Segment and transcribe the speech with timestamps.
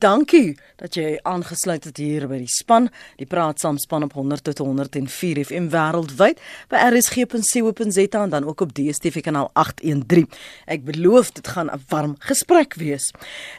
[0.00, 2.86] Dankie dat jy aangesluit het hier by die span.
[3.20, 6.38] Die praat saam span op 100 tot 104 FM wêreldwyd
[6.72, 10.24] by rsg.co.za en dan ook op DStv kanaal 813.
[10.72, 13.10] Ek beloof dit gaan 'n warm gesprek wees.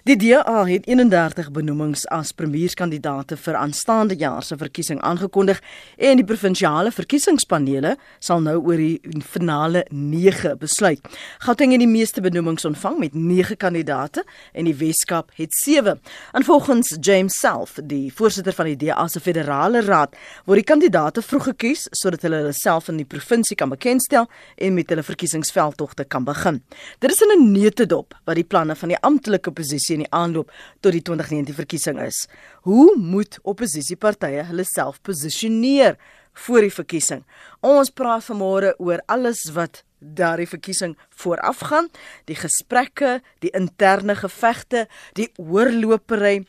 [0.03, 5.61] Die DA het 31 benoemings as premierskandidaate vir aanstaande jaar se verkiesing aangekondig
[5.97, 11.01] en die provinsiale verkiesingspanele sal nou oor die finale 9 besluit.
[11.37, 16.01] Gauteng het die meeste benoemings ontvang met 9 kandidaate en die Weskaap het 7.
[16.31, 20.13] En volgens James Self, die voorsitter van die DA se federale raad,
[20.47, 24.77] word die kandidaate vroeg gekies sodat hulle hulle self in die provinsie kan bekendstel en
[24.77, 26.61] met hulle verkiesingsveldtogte kan begin.
[27.03, 30.51] Dit is in 'n neutedop wat die planne van die amptelike oppositie in die aanloop
[30.79, 32.27] tot die 2019 verkiesing is.
[32.61, 35.97] Hoe moet oppositiepartye hulle self posisioneer
[36.33, 37.25] voor die verkiesing?
[37.59, 41.89] Ons praat vanmôre oor alles wat daardie verkiesing voorafgaan,
[42.25, 46.41] die gesprekke, die interne gevegte, die oorlopery,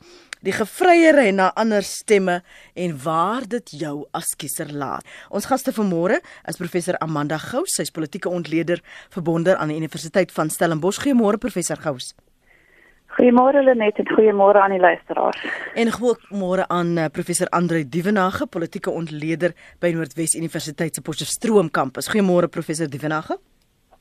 [0.43, 2.41] die gevryery na ander stemme
[2.75, 5.07] en waar dit jou as kiezer laat.
[5.31, 8.83] Ons gaste vanmôre is professor Amanda Gous, sy's politieke ontleder
[9.15, 11.05] verbonde aan die Universiteit van Stellenbosch.
[11.05, 12.15] Goeiemôre professor Gous.
[13.13, 15.41] Goeiemôre Lenet en goeiemôre aan die luisteraars.
[15.75, 19.53] En goeiemôre aan uh, professor Andre Dievenage, politieke ontleder
[19.85, 22.09] by Noordwes Universiteit se Potchefstroom kampus.
[22.09, 23.37] Goeiemôre professor Dievenage.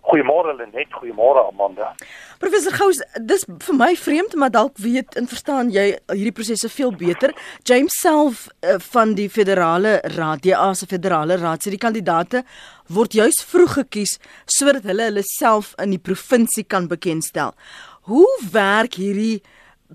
[0.01, 1.91] Goeiemôre Lenet, goeiemôre Amanda.
[2.39, 6.95] Professor Gous, dis vir my vreemd, maar dalk weet en verstaan jy hierdie prosesse veel
[6.97, 7.35] beter.
[7.69, 12.45] James self uh, van die Federale Raad, die ASA Federale Raad, sê die kandidaate
[12.91, 14.17] word juis vroeg gekies
[14.49, 17.53] sodat hulle hulle self in die provinsie kan bekendstel.
[18.01, 19.43] Hoe werk hierdie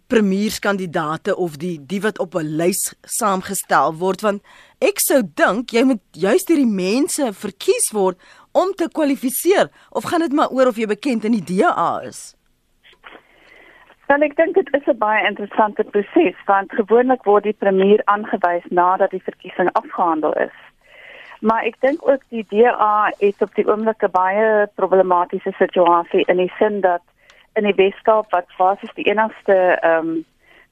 [0.07, 4.43] premierskandidaate of die die wat op 'n lys saamgestel word want
[4.79, 8.19] ek sou dink jy moet juist hierdie mense verkies word
[8.53, 12.37] om te kwalifiseer of gaan dit maar oor of jy bekend in die DA is?
[14.07, 18.67] Dan ek dink dit is 'n baie interessante proses want gewoonlik word die premier aangewys
[18.71, 20.57] nadat die verkiesing afgehandel is.
[21.41, 26.37] Maar ek dink ook die DA het op die oomblik 'n baie problematiese situasie in
[26.37, 27.03] die sin dat
[27.57, 30.25] in die Weskaap wat basies die enigste ehm um,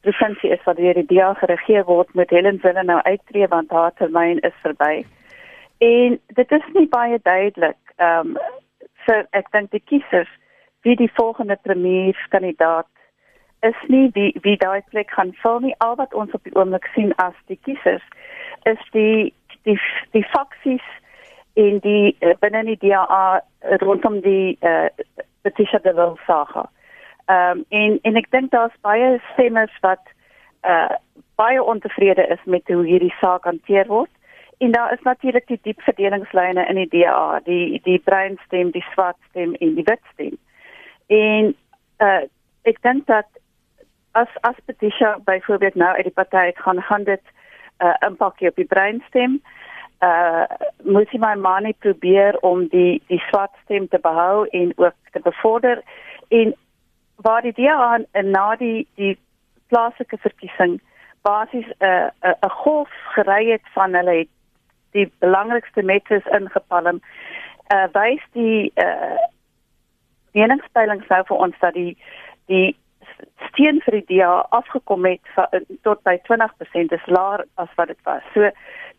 [0.05, 3.95] provinsie is wat deur die DA geregeer word met Helen Zille nou uittreë want haar
[3.97, 5.07] termyn is verby.
[5.81, 8.37] En dit is nie baie duidelik ehm um,
[9.07, 10.29] so ek dink die kiesers
[10.85, 12.89] wie die volgende premierskandidaat
[13.61, 16.89] is nie wie wie daai plek gaan vul nie al wat ons op die oomblik
[16.95, 18.05] sien as die kiesers
[18.73, 19.33] is die
[19.69, 19.79] die
[20.17, 20.87] die faksies
[21.65, 23.41] in die uh, binne die DA
[23.81, 24.89] rondom die uh,
[25.45, 26.69] Patricia de Lille saga.
[27.27, 30.13] Ehm um, en en ek dink daar's baie stemmers wat
[30.65, 30.97] uh
[31.37, 34.11] baie ontevrede is met hoe hierdie saak hanteer word.
[34.59, 38.85] En daar is natuurlik die diep verdelingslyne in die DA, die die bruin stem, die
[38.93, 40.39] swart stem en die wit stem.
[41.07, 41.55] En
[42.01, 42.23] uh
[42.65, 43.29] ek dink dat
[44.13, 47.23] as as Patricia byvoorbeeld nou uit die party gaan gaan dit
[47.85, 49.43] uh impak op die bruin stem
[50.05, 50.45] uh
[50.85, 55.21] moet jy my manie probeer om die die swart stem te behou en ook te
[55.25, 55.83] bevorder
[56.29, 56.55] en
[57.17, 59.15] waar die DA na die die
[59.73, 60.81] plaaslike verkiesing
[61.23, 64.33] basies 'n uh, 'n uh, 'n golf gery het van hulle het
[64.93, 67.01] die belangrikste metres ingepalm
[67.75, 69.19] uh wys die uh
[70.33, 71.97] meningspeilings nou vir ons dat die
[72.47, 72.77] die
[73.49, 75.47] steen vir die DA afgekom het va,
[75.87, 78.23] tot by 20% is laer as wat dit was.
[78.35, 78.51] So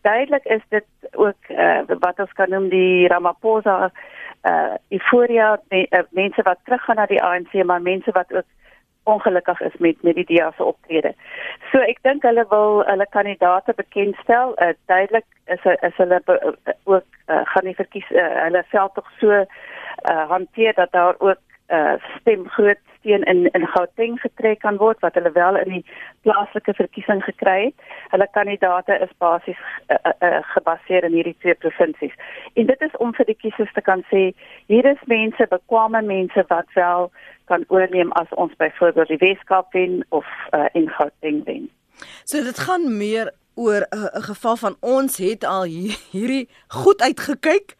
[0.06, 3.76] duidelik is dit ook uh, wat ons kan noem die Ramaphosa
[4.50, 8.48] uh euforia me, uh, mense wat teruggaan na die ANC maar mense wat ook
[9.06, 11.12] ongelukkig is met met die DA se optrede.
[11.70, 14.54] So ek dink hulle wil hulle kandidaate bekendstel.
[14.62, 18.94] Uh, duidelik is is hulle be, uh, ook uh, gaan nie verkies uh, hulle self
[18.98, 24.60] tog so uh, hanteer dat daar ook uh, stem groot steen in in Gauteng getrek
[24.60, 25.84] kan word wat hulle wel in die
[26.22, 27.86] plaaslike verkiesing gekry het.
[28.10, 32.14] Hulle kandidaate is basies uh, uh, gebaseer in hierdie twee provinsies.
[32.54, 34.30] En dit is om vir die kiesers te kan sê
[34.66, 37.10] hier is mense, bekwame mense wat wel
[37.46, 41.70] kan oorneem as ons byvoorbeeld die Weskaap wen of uh, in Gauteng wen.
[42.24, 45.64] So dit gaan meer oor 'n uh, geval van ons het al
[46.12, 47.76] hierdie goed uitgekyk.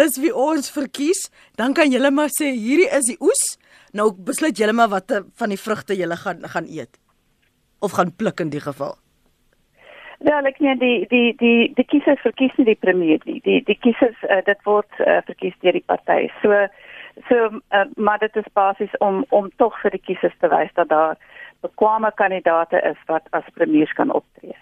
[0.00, 1.26] Dis wie ons verkies,
[1.60, 3.44] dan kan julle maar sê hierdie is die oes
[3.92, 6.98] Nou besluit julle maar watter van die vrugte julle gaan gaan eet
[7.80, 8.94] of gaan pluk in die geval.
[10.28, 13.40] Ja, ek nee die die die die kiesers verkies nie die premier nie.
[13.46, 16.28] Die die kiesers uh, dit word uh, verkies deur die party.
[16.42, 16.66] So
[17.28, 20.92] so uh, maar dit is basies om om tog vir die kiesers te wys dat
[20.92, 21.16] daar
[21.64, 24.54] bekwame kandidaate is wat as premiers kan optree.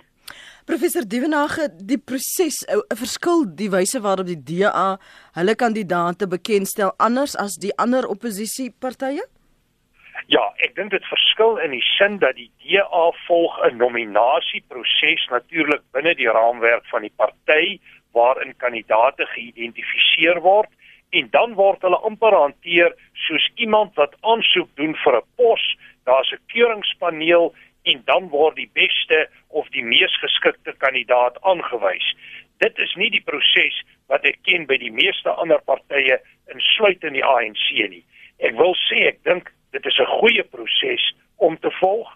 [0.69, 4.99] Professor Dievenage, die proses 'n verskil die wyse waarop die DA
[5.39, 9.25] hulle kandidaate bekendstel anders as die ander oppositiepartye?
[10.27, 15.83] Ja, ek dink dit verskil in die sin dat die DA volg 'n nominasieproses natuurlik
[15.93, 17.81] binne die raamwerk van die party
[18.13, 20.69] waarin kandidaate geïdentifiseer word
[21.11, 25.65] en dan word hulle amper hanteer soos iemand wat aansoek doen vir 'n pos,
[26.05, 27.55] daar's 'n keuringspaneel
[27.93, 32.09] en dan word die beste of die mees geskikte kandidaat aangewys.
[32.63, 33.77] Dit is nie die proses
[34.11, 36.19] wat ek ken by die meeste ander partye
[36.53, 38.05] insluitend die ANC nie.
[38.39, 41.05] Ek wil sê ek dink dit is 'n goeie proses
[41.37, 42.09] om te volg.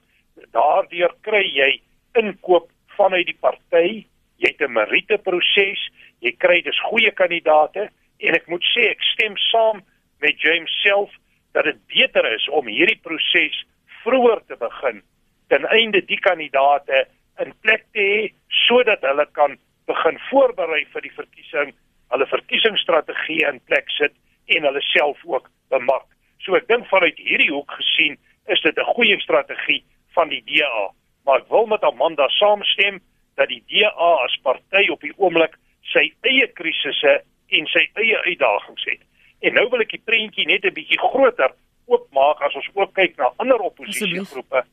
[0.53, 1.81] Daardeur kry jy
[2.15, 4.07] inkoop vanuit die party,
[4.39, 5.81] jy het 'n meriete proses,
[6.21, 9.83] jy kry dus goeie kandidate en ek moet sê ek stem saam
[10.21, 11.11] met James self
[11.53, 13.65] dat dit beter is om hierdie proses
[14.03, 15.03] vroeër te begin
[15.52, 17.04] ten einde die kandidate
[17.44, 18.20] in plek te hê
[18.64, 19.58] sodat hulle kan
[19.90, 21.72] begin voorberei vir die verkiesing,
[22.14, 24.14] hulle verkiesingsstrategie in plek sit
[24.56, 26.08] en hulle self ook bemark.
[26.44, 28.16] So ek dink vanuit hierdie hoek gesien
[28.52, 29.84] is dit 'n goeie strategie
[30.16, 30.90] van die DA,
[31.25, 33.00] maar ek wil met Amanda saamstem
[33.37, 35.56] dat die DA as party op die oomblik
[35.93, 39.00] sy eie krisisse en sy eie uitdagings het.
[39.40, 41.52] En nou wil ek die prentjie net 'n bietjie groter
[41.87, 44.64] oopmaak as ons ook kyk na ander oppositiegroepe.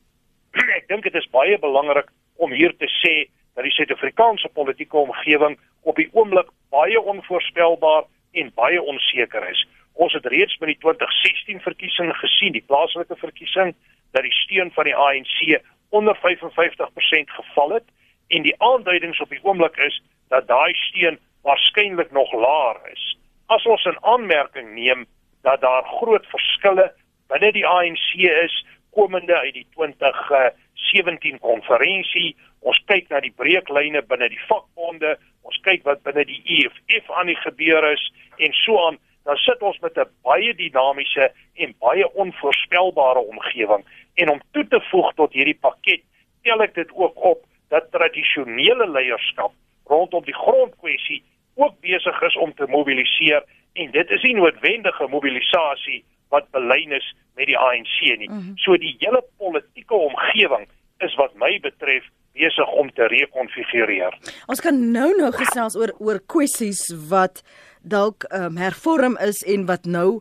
[0.78, 5.58] ek dink dit is baie belangrik om hier te sê dat die Suid-Afrikaanse politieke omgewing
[5.82, 9.62] op die oomblik baie onvoorspelbaar en baie onseker is.
[9.94, 13.74] Ons het reeds by die 2016 verkiesing gesien, die plaaslike verkiesing,
[14.14, 15.60] dat die steun van die ANC
[15.90, 17.86] onder 55% geval het
[18.30, 19.98] en die aanduidings op die oomblik is
[20.30, 23.16] dat daai steun waarskynlik nog laer is.
[23.46, 25.06] As ons 'n aanmerking neem
[25.42, 26.92] dat daar groot verskille
[27.28, 28.64] binne die ANC is
[28.96, 35.16] komende uit die 2017 konferensie, ons kyk na die breeklyne binne die vakbonde,
[35.46, 38.02] ons kyk wat binne die EFF aan die gebeur is
[38.38, 38.98] en so aan.
[39.28, 43.84] Dan sit ons met 'n baie dinamiese en baie onvoorspelbare omgewing.
[44.14, 46.02] En om toe te voeg tot hierdie pakket
[46.42, 49.52] tel ek dit ook op dat tradisionele leierskap
[49.84, 51.22] rondom die grondkwessie
[51.54, 53.44] ook besig is om te mobiliseer.
[53.72, 57.06] En dit is nie noodwendige mobilisasie wat belyn is
[57.36, 58.28] met die ANC nie.
[58.28, 58.56] Mm -hmm.
[58.56, 60.68] So die hele politieke omgewing
[60.98, 64.18] is wat my betref besig om te rekonfigureer.
[64.46, 67.42] Ons kan nou nou gesels oor oor kwessies wat
[67.82, 70.20] dalk um, hervorm is en wat nou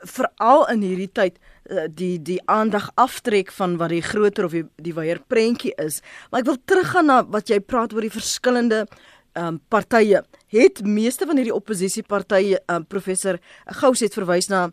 [0.00, 1.36] veral in hierdie tyd
[1.68, 6.00] uh, die die aandag aftrek van wat die groter of die die wyeer prentjie is.
[6.30, 8.86] Maar ek wil teruggaan na wat jy praat oor die verskillende
[9.30, 10.24] ehm um, partye.
[10.50, 13.38] Het meeste van hierdie oppositiepartye um, professor
[13.78, 14.70] Gous het verwys na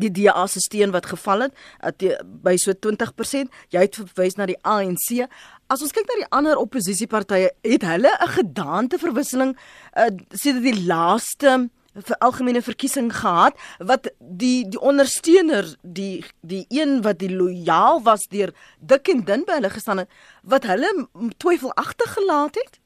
[0.00, 3.50] die DA se steun wat geval het at, die, by so 20%.
[3.74, 5.24] Jy het verwys na die ANC.
[5.72, 9.56] As ons kyk na die ander oppositiepartye, het hulle 'n gedaanteverwisseling
[9.96, 17.02] uh, sedert die laaste vir algemene verkiesing gehad wat die die ondersteuner die die een
[17.06, 20.10] wat die lojaal was deur dik en dun by hulle gestaan het
[20.42, 20.90] wat hulle
[21.38, 22.80] twyfelagtig gelaat het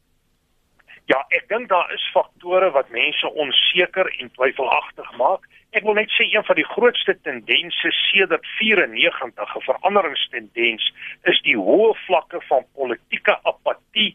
[1.09, 5.47] Ja, ek dink daar is faktore wat mense onseker en twyfelagtig maak.
[5.73, 10.91] Ek wil net sê een van die grootste tendense sedert 94 'n veranderingstendens
[11.33, 14.11] is die hoë vlakke van politieke apatie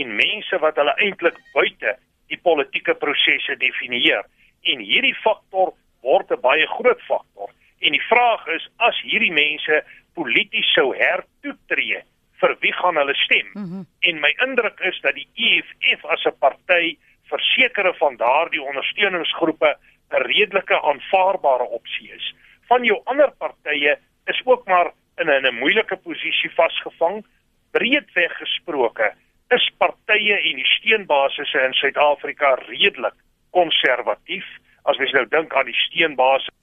[0.00, 1.96] en mense wat hulle eintlik buite
[2.28, 4.24] die politieke prosesse definieer.
[4.68, 7.48] En hierdie faktor word 'n baie groot faktor.
[7.80, 12.04] En die vraag is as hierdie mense polities sou hertoetree,
[12.44, 13.48] vir wie gaan hulle stem?
[13.52, 13.86] Mm -hmm.
[14.08, 16.96] En my indruk is dat die EFF as 'n party
[17.32, 19.76] versekerde van daardie ondersteuningsgroepe
[20.10, 22.34] 'n redelike aanvaarbare opsie is.
[22.68, 27.26] Van jou ander partye is ook maar in 'n moeilike posisie vasgevang.
[27.70, 29.14] Breedweg gesproke
[29.48, 33.14] is partye en die steunbasisse in Suid-Afrika redelik
[33.50, 34.46] konservatief.
[34.82, 36.54] As mens nou dink aan die steunbasis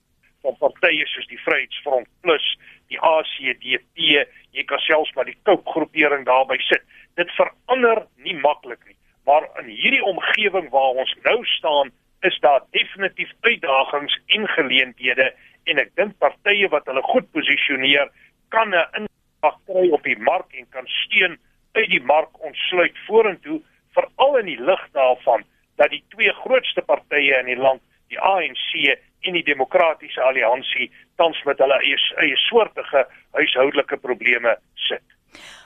[0.41, 2.45] van partye soos die Vryheidsfront Plus,
[2.91, 6.83] die ACDP, jy kan selfs maar die Coke groepering daarby sit.
[7.19, 12.61] Dit verander nie maklik nie, maar in hierdie omgewing waar ons nou staan, is daar
[12.71, 15.31] definitief uitdagings en geleenthede
[15.69, 18.09] en ek dink partye wat hulle goed posisioneer
[18.53, 21.37] kan 'n impak kry op die mark en kan steun
[21.73, 23.61] uit die mark ontsluit vorentoe
[23.95, 25.43] veral in die lig daarvan
[25.77, 31.39] dat die twee grootste partye in die land die ANC en die Demokratiese Alliansie tans
[31.45, 33.05] met hulle eie, eie soortige
[33.37, 35.03] huishoudelike probleme sit.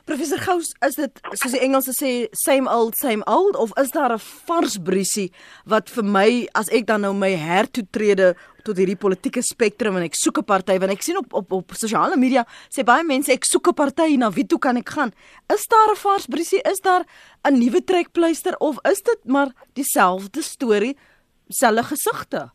[0.06, 4.14] Professor Gous, is dit soos die Engelse sê same old same old of is daar
[4.14, 5.32] 'n vars briesie
[5.66, 10.14] wat vir my as ek dan nou my hertoetrede tot hierdie politieke spektrum en ek
[10.14, 13.46] soek 'n party want ek sien op op op sosiale media sê baie mense ek
[13.46, 15.12] soek 'n party na wie toe kan ek gaan?
[15.50, 16.62] Is daar 'n vars briesie?
[16.62, 17.04] Is daar
[17.44, 20.96] 'n nuwe trekpleister of is dit maar dieselfde storie,
[21.50, 22.52] selfe gesigte?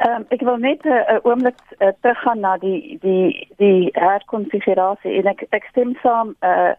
[0.00, 5.12] Ehm um, ek wil net 'n uh, oomblik uh, teruggaan na die die die herkonfigurasie
[5.18, 6.72] en ek ek stem saam uh,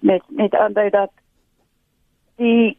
[0.00, 1.10] met met ander dat
[2.36, 2.78] die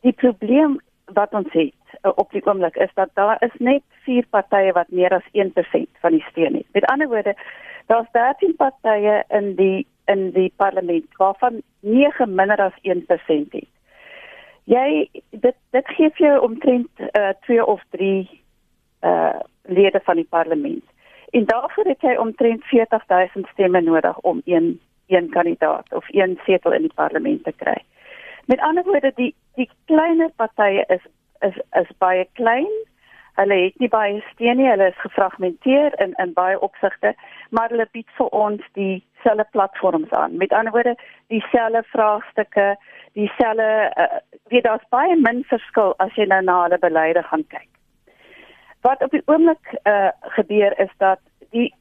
[0.00, 0.80] die probleem
[1.18, 4.90] wat ons het uh, op die oomblik is dat daar is net vier partye wat
[4.90, 6.66] meer as 1% van die steun het.
[6.72, 7.34] Met ander woorde,
[7.86, 13.06] daar's 13 partye in die in die parlement waarvan 9 minder as 1%
[13.52, 13.70] het.
[14.64, 18.42] Jy dit dit gee vir jou omtrent uh, 2 of 3
[19.00, 20.84] uh lede van die parlement.
[21.30, 26.72] En daarvoor het hy omtrent 40000 stemme nodig om een een kandidaat of een setel
[26.72, 27.82] in die parlement te kry.
[28.44, 31.04] Met ander woorde die die kleiner partye is
[31.40, 32.70] is is baie klein.
[33.34, 34.68] Hulle het nie baie steun nie.
[34.68, 37.14] Hulle is gefragmenteer in in baie opsigte,
[37.50, 40.36] maar hulle bied vir ons dieselfde platforms aan.
[40.36, 42.76] Met ander woorde, dieselfde vraagstukke,
[43.12, 47.75] dieselfde uh, weet daar's baie min verskil as jy nou na hulle beleide gaan kyk.
[48.86, 51.18] Wat op die oomblik uh, gebeur is dat
[51.50, 51.74] die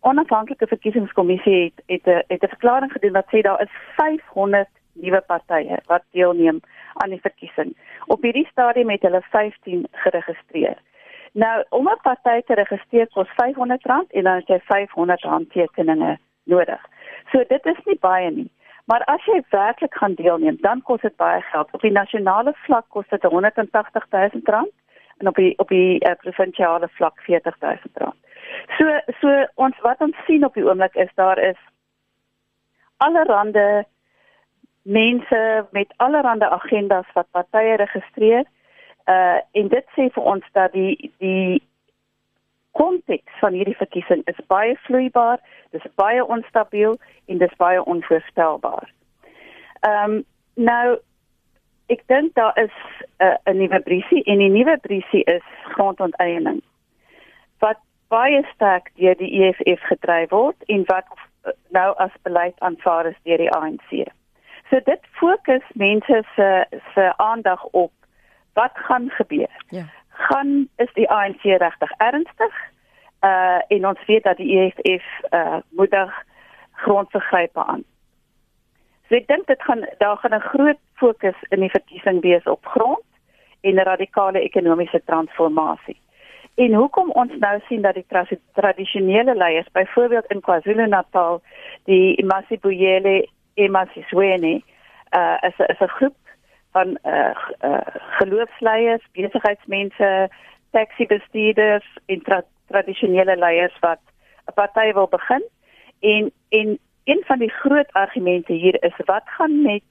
[0.00, 5.20] onafhanklike verkiesingskommissie het het 'n het 'n verklaring gedoen wat sê daar is 500 nuwe
[5.20, 6.60] partye wat deelneem
[6.92, 7.76] aan die verkiesing.
[8.06, 10.76] Op hierdie stadium het hulle 15 geregistreer.
[11.32, 16.80] Nou, om 'n party te registreer kos R500 en dan het jy R500 handtekeninge nodig.
[17.30, 18.50] So dit is nie baie nie.
[18.84, 21.68] Maar as jy werklik gaan deelneem, dan kos dit baie geld.
[21.72, 24.70] Op die nasionale vlak kos dit R180 000
[25.18, 28.08] en op die op die uh, provinsiale vlak R40000.
[28.78, 31.58] So so ons wat ons sien op die oomblik is daar is
[32.96, 33.84] allerhande
[34.82, 38.44] mense met allerhande agendas wat partye registreer.
[39.08, 41.62] Uh en dit sê vir ons dat die die
[42.72, 45.40] konteks van hierdie verkiesing is baie vloeibaar,
[45.70, 48.92] dis baie onstabiel en dis baie onvoorspelbaar.
[49.80, 50.98] Ehm um, nou
[51.92, 52.76] ek dink daar is
[53.20, 55.44] 'n uh, nuwe briesie en die nuwe briesie is
[55.74, 56.62] grondonteiening
[57.58, 61.06] wat baie sterk deur die EFF gedryf word en wat
[61.68, 64.04] nou as beleid aanvaar is deur die ANC.
[64.70, 67.92] So dit fokus mense se se aandag op
[68.52, 69.64] wat gaan gebeur.
[69.68, 69.84] Ja.
[70.08, 72.54] Gaan is die ANC regtig ernstig?
[73.20, 76.24] Uh en ons weet dat die EFF uh moedig
[76.72, 77.84] grondvergrype aan.
[79.12, 82.66] So ek dink dit gaan daar gaan 'n groot fokus in die verkiesing wees op
[82.66, 83.04] grond
[83.60, 86.00] en 'n radikale ekonomiese transformasie.
[86.54, 91.42] En hoekom ons nou sien dat die tra tradisionele leiers, byvoorbeeld in KwaZulu-Natal,
[91.84, 94.62] die Masibuyele Emasiswene,
[95.12, 96.16] uh as as 'n groep
[96.72, 97.86] van uh, uh
[98.18, 100.28] geloofsleiers, besigheidsmense,
[100.70, 104.00] taxi-bestuurders en tra tradisionele leiers wat
[104.46, 105.42] 'n party wil begin
[106.00, 109.82] en en een van die groot argumente hier is wat gaan met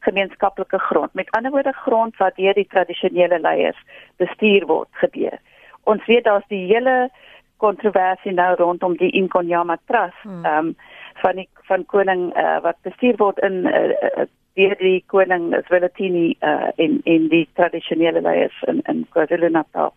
[0.00, 1.14] gemeenskaplike grond.
[1.14, 3.80] Met ander woorde grond wat deur die tradisionele leiers
[4.16, 5.38] bestuur word gebeur.
[5.82, 7.10] Ons weet daar's die hele
[7.56, 10.44] kontroversie nou rondom die Inkonyama Trust hmm.
[10.46, 10.74] um,
[11.22, 14.26] van die van koning uh, wat bestuur word in uh,
[14.58, 19.92] deur die koning Zwelithini uh, in in die tradisionele leiers in in KwaZulu-Natal.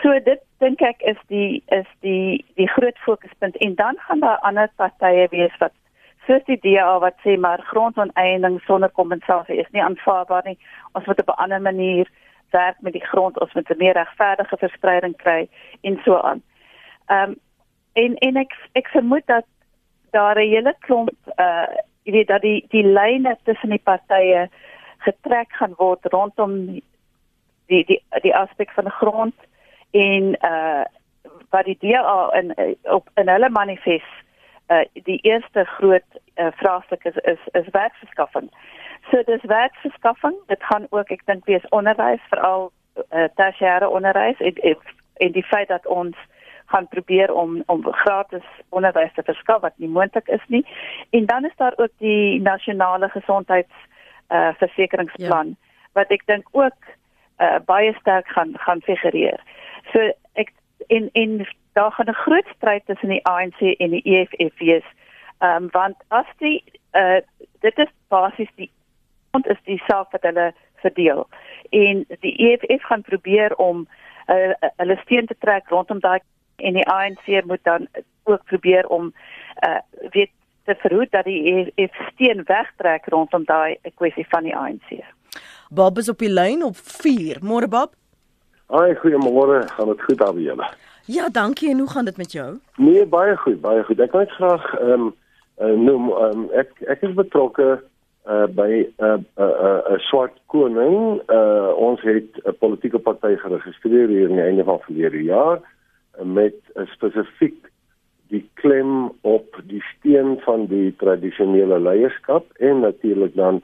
[0.00, 4.42] So dit dink ek is die is die die groot fokuspunt en dan gaan daar
[4.48, 5.74] ander partye wees wat
[6.26, 10.58] soos die DA wat sê maar grondonteiening sonder kompensasie is nie aanvaarbaar nie.
[10.92, 12.10] Ons moet op 'n ander manier
[12.50, 15.48] werk met die grond, ons moet 'n meer regverdige verspreiding kry
[15.80, 16.42] en so aan.
[17.06, 17.40] Ehm um,
[17.92, 19.44] en en ek ek vermoed dat
[20.10, 21.66] daar 'n hele klomp uh
[22.02, 24.48] jy weet dat die die lyne tussen die partye
[24.98, 26.66] getrek gaan word rondom
[27.66, 29.34] die die die aspek van grond
[29.92, 30.84] en uh
[31.52, 34.14] wat die DA in op in hulle manifest
[34.68, 38.50] uh die eerste groot uh, vraagstuk is is is werkverskaffing.
[39.10, 42.70] So dis werkverskaffing, dit gaan ook ek dink wees onderwys veral
[43.10, 44.78] uh, tersiêre onderwys en,
[45.14, 46.16] en die feit dat ons
[46.72, 50.64] gaan probeer om om gratis onderwys te verskaf wat nie moontlik is nie.
[51.10, 53.88] En dan is daar ook die nasionale gesondheids
[54.28, 55.72] uh versekeringsplan ja.
[55.92, 56.92] wat ek dink ook
[57.38, 59.40] uh baie sterk gaan gaan figureer.
[59.92, 60.52] So ek
[60.86, 64.84] en en daar gaan 'n groot stryd tussen die ANC en die EFF wees.
[65.38, 67.20] Ehm um, want as die uh
[67.60, 68.70] dit is basies die
[69.30, 71.28] ont is die saak wat hulle verdeel.
[71.70, 73.88] En die EFF gaan probeer om
[74.26, 76.20] uh, hulle steun te trek rondom daai
[76.56, 77.88] en die ANC moet dan
[78.22, 79.12] ook probeer om
[79.66, 80.30] uh weet
[80.64, 81.42] te verhoed dat die
[81.74, 85.00] EFF steun wegtrek rondom daai kwessie van die ANC.
[85.70, 87.40] Bob is op die lyn op 4.
[87.40, 87.94] Môre Bob.
[88.72, 89.68] Haai, goeiemôre.
[89.68, 90.66] Gaan dit goed daar by julle?
[91.04, 91.70] Ja, dankie.
[91.70, 92.58] En hoe gaan dit met jou?
[92.76, 94.00] Nee, baie goed, baie goed.
[94.00, 95.10] Ek wil net graag ehm um,
[95.60, 97.66] uh, noem ehm um, ek ek is betrokke
[98.24, 101.20] uh by 'n uh, 'n uh, 'n uh, swart koning.
[101.28, 106.24] Uh ons het 'n politieke party geregistreer hier in die einde van verlede jaar uh,
[106.24, 107.68] met 'n spesifiek
[108.32, 113.60] die klem op die steen van die tradisionele leierskap en natuurlik dan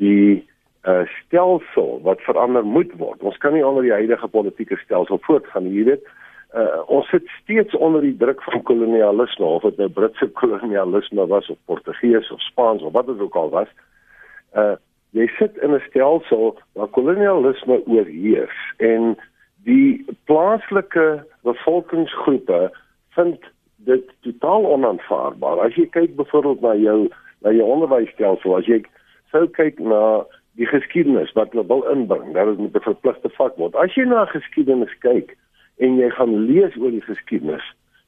[0.00, 0.48] die
[0.88, 3.22] uh stelsel wat verander moet word.
[3.22, 6.06] Ons kan nie onder die huidige politieke stelsel voortgaan, jy weet.
[6.56, 11.50] Uh ons sit steeds onder die druk van kolonialisme of dit nou Britse kolonialisme was
[11.50, 13.68] of Portugees of Spaans of wat dit ook al was.
[14.56, 14.76] Uh
[15.12, 19.16] jy sit in 'n stelsel waar kolonialisme oorheers en
[19.64, 22.70] die plaaslike bevolkingsgroepe
[23.10, 23.38] vind
[23.76, 25.60] dit totaal onaanvaarbaar.
[25.60, 27.10] As jy kyk byvoorbeeld na jou
[27.40, 28.82] na jou onderwysstelsel, as jy
[29.32, 30.24] sou kyk na
[30.60, 33.74] die geskiedenis wat hulle wil inbring, dat dit met 'n verpligte vak word.
[33.74, 35.36] As jy na geskiedenis kyk
[35.78, 37.64] en jy gaan lees oor die geskiedenis,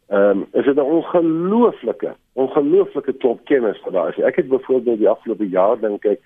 [0.08, 4.24] ehm um, is dit 'n ongelooflike, ongelooflike klop kennis wat daar is.
[4.24, 6.20] Ek het byvoorbeeld die afgelope jaar dink ek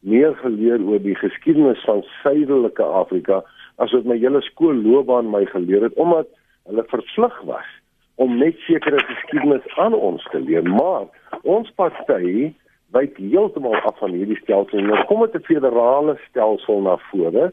[0.00, 3.42] meer geleer oor die geskiedenis van suidelike Afrika
[3.76, 6.28] as wat my hele skoolloopbaan my geleer het omdat
[6.64, 7.68] hulle vervlug was
[8.14, 10.62] om net sekere geskiedenis aan ons te leer.
[10.62, 11.06] Maar
[11.42, 12.52] ons party
[12.92, 17.52] wyk heeltemal af van hierdie stelsel en nou kom dit 'n federale stelsel na vore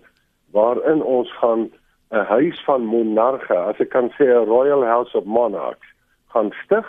[0.52, 1.70] waarin ons gaan
[2.12, 5.88] 'n huis van monarge, as ek kan sê 'n royal house of monarchs,
[6.34, 6.88] gaan stig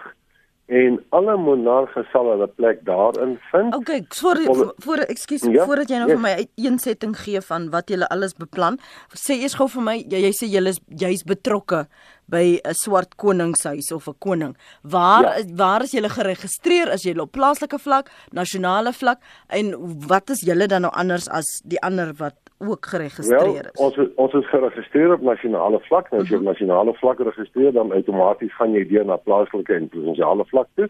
[0.70, 3.74] en alle monarge sal hulle plek daarin vind.
[3.74, 4.44] Okay, sorry
[4.76, 5.64] voor ekskuus ja?
[5.64, 6.18] voordat jy nou yes.
[6.18, 8.78] vir my 'n eensetting gee van wat jy alles beplan.
[9.14, 11.86] Sê eers gou vir my, jy, jy sê jy is jy's betrokke
[12.30, 14.56] by 'n swart koningshuis of 'n koning.
[14.82, 15.44] Waar ja.
[15.56, 16.92] waar is julle geregistreer?
[16.92, 19.18] Is julle op plaaslike vlak, nasionale vlak
[19.48, 19.74] en
[20.06, 23.78] wat is julle dan nou anders as die ander wat ook geregistreer is?
[23.78, 26.10] Wel, ons ons is geregistreer op nasionale vlak.
[26.10, 26.50] Nou as jy op mhm.
[26.50, 30.88] nasionale vlak registreer, dan outomaties gaan jy deur na plaaslike en provinsiale vlak toe.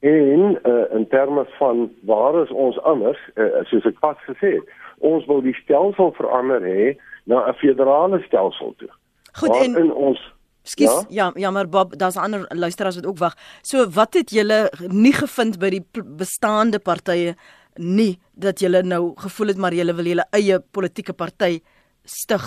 [0.00, 4.74] En uh, in terme van waar is ons anders, uh, soos ek pas gesê het,
[4.98, 8.92] ons wil die stelsel verander hê na 'n federale stelsel toe.
[9.32, 10.20] Goed en ons
[10.66, 11.30] Skus, ja?
[11.30, 13.34] ja, ja, maar Bob, daar's ander luisteraars wat ook wag.
[13.62, 15.84] So wat het julle nie gevind by die
[16.18, 17.36] bestaande partye
[17.78, 21.60] nie dat julle nou gevoel het maar julle wil julle eie politieke party
[22.02, 22.44] stig?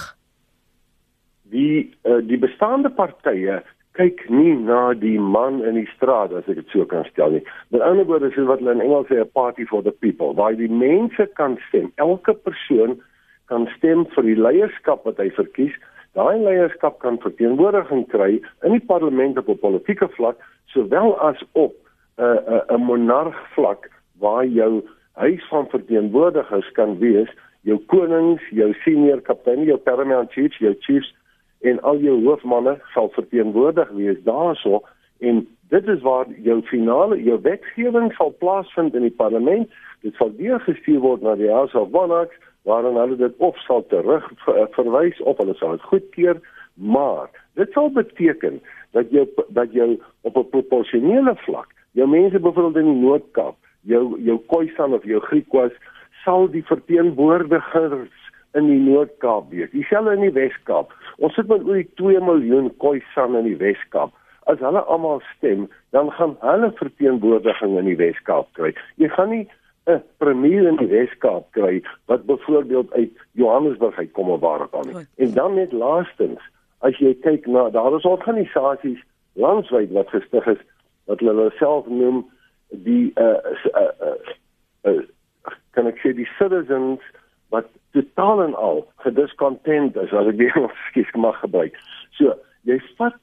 [1.54, 3.62] Die uh, die bestaande partye
[3.98, 7.44] kyk nie na die man in die straat as ek dit so kan stel nie.
[7.72, 10.56] Met ander woorde is wat hulle in Engels sê 'n party for the people, waar
[10.56, 11.92] die mense kan stem.
[11.96, 13.00] Elke persoon
[13.48, 15.76] kan stem vir die leierskap wat hy verkies
[16.14, 21.74] daai leierskap kan verteenwoordiging kry in die parlement op 'n politieke vlak sowel as op
[22.18, 27.30] 'n uh, 'n uh, 'n monarg vlak waar jou huis van verteenwoordigers kan wees
[27.68, 31.12] jou konings, jou senior kaptein, jou paramount chiefs, jou chiefs
[31.68, 34.82] en al jou hoofmanne sal verteenwoordig wees daarso.
[35.20, 35.44] En
[35.74, 39.68] dit is waar jou finale jou wetgewing sal plaasvind in die parlement.
[40.06, 42.36] Dit sal weer gestuur word na die House of Monarchs
[42.68, 44.26] waarin hulle dit of sal terug
[44.76, 46.42] verwys of hulle sal dit goedkeur,
[46.74, 52.86] maar dit sal beteken dat jy dat jy op 'n proporsionele vlak, jou mense byvoorbeeld
[52.86, 55.72] in die Noord-Kaap, jou jou Khoisan of jou Griekwas
[56.24, 58.16] sal die verteenwoordigers
[58.58, 59.72] in die Noord-Kaap wees.
[59.72, 60.94] Dieselfde in die Wes-Kaap.
[61.18, 64.16] Ons sit met oor die 2 miljoen Khoisan in die Wes-Kaap.
[64.50, 68.74] As hulle almal stem, dan gaan hulle verteenwoordiging in die Wes-Kaap kry.
[69.02, 69.46] Jy gaan nie
[69.86, 74.84] 'n premier in die Weskaap kry wat byvoorbeeld uit Johannesburg uitkom of waar ook al
[74.84, 75.08] nie.
[75.16, 76.42] En dan net laastens,
[76.80, 79.00] as jy kyk na daar is organisasies
[79.34, 80.62] landwyd wat gestig is
[81.06, 82.26] wat hulle self noem
[82.70, 83.40] die uh,
[83.74, 85.02] uh, uh, uh
[85.72, 87.02] kan ek sê die citizens
[87.54, 91.78] wat totaal en al gediscontent is as ek die Engels mag gebruik.
[92.18, 92.36] So,
[92.70, 93.18] jy vat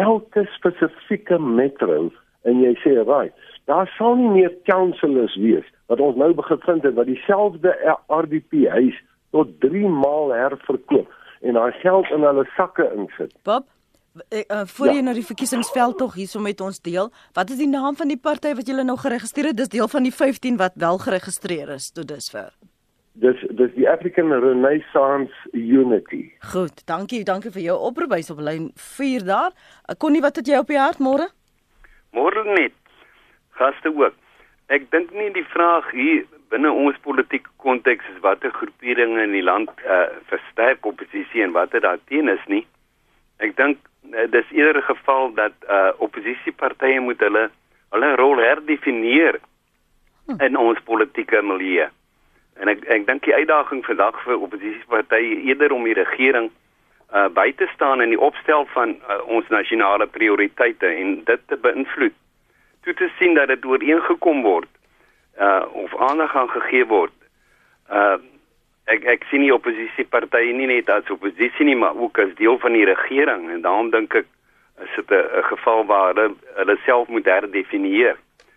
[0.00, 2.10] elke spesifieke metro
[2.44, 3.34] en jy sê, "Right,
[3.70, 7.74] daar sal nie meer councillors wees wat ons nou begin vind het wat dieselfde
[8.08, 8.96] RDP huis
[9.30, 13.32] tot 3 maal herverkoop en daai geld in hulle sakke insit.
[13.42, 13.70] Bob
[14.14, 14.92] Uh, voor ja.
[14.92, 18.18] jy nou die verkiesingsveld tog hierso met ons deel, wat is die naam van die
[18.22, 19.56] party wat julle nou geregistreer het?
[19.58, 22.52] Dis deel van die 15 wat wel geregistreer is tot dusver.
[23.18, 26.28] Dis dis die African Renaissance Unity.
[26.52, 29.50] Goed, dankie, dankie vir jou oproepwys op lyn 4 daar.
[29.98, 31.26] Konnie, wat het jy op die hart môre?
[32.14, 32.78] Môre net.
[33.58, 34.14] Gaste ook.
[34.72, 39.42] Ek dink nie die vraag hier binne ons politieke konteks is watter groeperinge in die
[39.44, 42.62] land uh, versterk oppositie en watter daarteen is nie.
[43.42, 43.80] Ek dink
[44.12, 47.50] uh, dis eerder 'n geval dat uh, oppositiepartye moet hulle
[47.94, 49.38] hulle rol herdefinieer
[50.26, 50.40] hm.
[50.40, 51.88] in ons politieke milieu.
[52.60, 56.50] En ek ek dink die uitdaging vandag vir oppositiepartye eerder om die regering
[57.14, 61.56] uh, by te staan in die opstel van uh, ons nasionale prioriteite en dit te
[61.56, 62.14] beïnvloed
[62.84, 64.70] toe te sien dat dit ooreengekom word
[65.40, 67.14] uh of aandag gaan gegee word.
[67.90, 68.18] Uh
[68.84, 72.76] ek ek sien nie oppositiepartye nie net as oppositie nie, maar ook as deel van
[72.76, 74.28] die regering en daarom dink ek
[74.82, 78.16] is dit 'n geval waar hulle hulle self moet herdefinieer.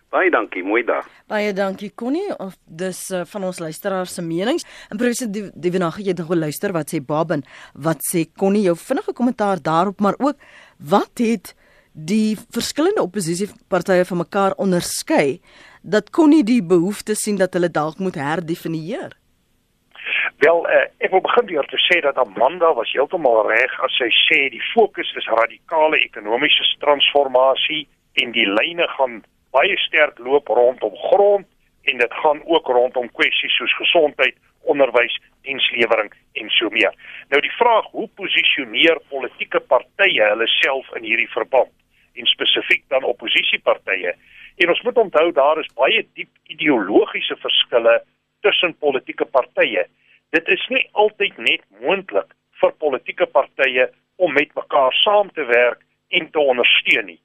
[0.10, 1.08] Baie dankie, mooi dag.
[1.28, 4.64] Baie dankie Connie of dis uh, van ons luisteraars se menings.
[4.90, 9.62] En professor Divenage het nog geluister wat sê Baben, wat sê Connie jou vinnige kommentaar
[9.62, 10.36] daarop, maar ook
[10.80, 11.56] wat het
[11.98, 15.40] die verskillende oppositiepartye van mekaar onderskei
[15.82, 19.16] dat Connie die behoefte sien dat hulle dalk moet herdefinieer.
[20.38, 24.12] Wel, uh, ek wil begin deur te sê dat Amanda was heeltemal reg as sy
[24.14, 27.88] sê die fokus is radikale ekonomiese transformasie
[28.22, 29.24] en die lyne gaan
[29.56, 31.50] baie sterk loop rondom grond
[31.90, 34.36] en dit gaan ook rondom kwessies soos gesondheid,
[34.70, 35.16] onderwys,
[35.48, 36.94] dienslewering en so meer.
[37.32, 41.74] Nou die vraag, hoe posisioneer politieke partye hulle self in hierdie verband
[42.18, 44.14] en spesifiek dan oppositiepartye?
[44.58, 48.02] En ons moet onthou daar is baie diep ideologiese verskille
[48.42, 49.88] tussen politieke partye
[50.36, 55.84] dit is nie altyd net moontlik vir politieke partye om met mekaar saam te werk
[56.18, 57.20] en te ondersteun nie.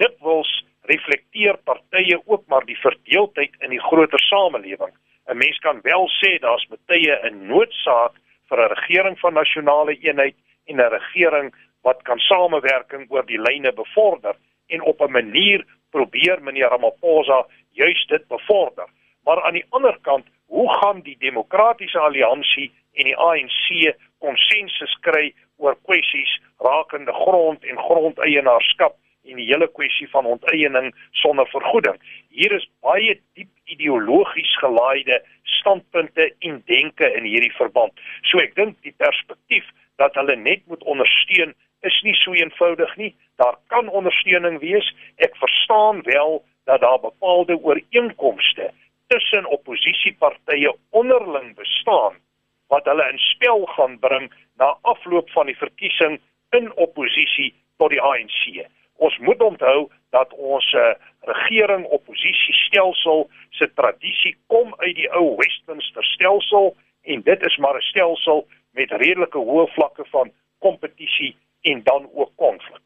[0.00, 0.50] Dit wils
[0.88, 4.94] reflekteer partye ook maar die verdeeldheid in die groter samelewing.
[5.28, 8.14] 'n Mens kan wel sê daar's baie 'n noodsaak
[8.48, 13.72] vir 'n regering van nasionale eenheid en 'n regering wat kan samewerking oor die lyne
[13.72, 14.36] bevorder
[14.66, 18.88] en op 'n manier probeer meneer Ramaphosa juis dit bevorder.
[19.24, 25.34] Maar aan die ander kant hoe gaan die demokratiese alliansie en die ANC konsensus kry
[25.56, 28.96] oor kwessies rakende grond en grondeienaarskap
[29.28, 31.98] en die hele kwessie van onteiening sonder vergoeding.
[32.28, 35.20] Hier is baie diep ideologies gelaaide
[35.58, 37.92] standpunte en denke in hierdie verband.
[38.30, 39.68] So ek dink die perspektief
[40.00, 43.16] dat hulle net moet ondersteun is nie so eenvoudig nie.
[43.36, 44.94] Daar kan ondersteuning wees.
[45.16, 48.70] Ek verstaan wel dat daar bepaalde ooreenkomste
[49.06, 52.18] tussen oppositiepartye onderling bestaan
[52.66, 58.02] wat hulle in spel gaan bring na afloop van die verkiesing in oppositie tot die
[58.02, 58.66] ANC.
[58.96, 65.36] Ons moet onthou dat ons uh, regering oppositie stelsel se tradisie kom uit die ou
[65.36, 71.36] Westminster stelsel en dit is maar 'n stelsel met redelike hoë vlakke van kompetisie
[71.70, 72.84] en dan ook konflik.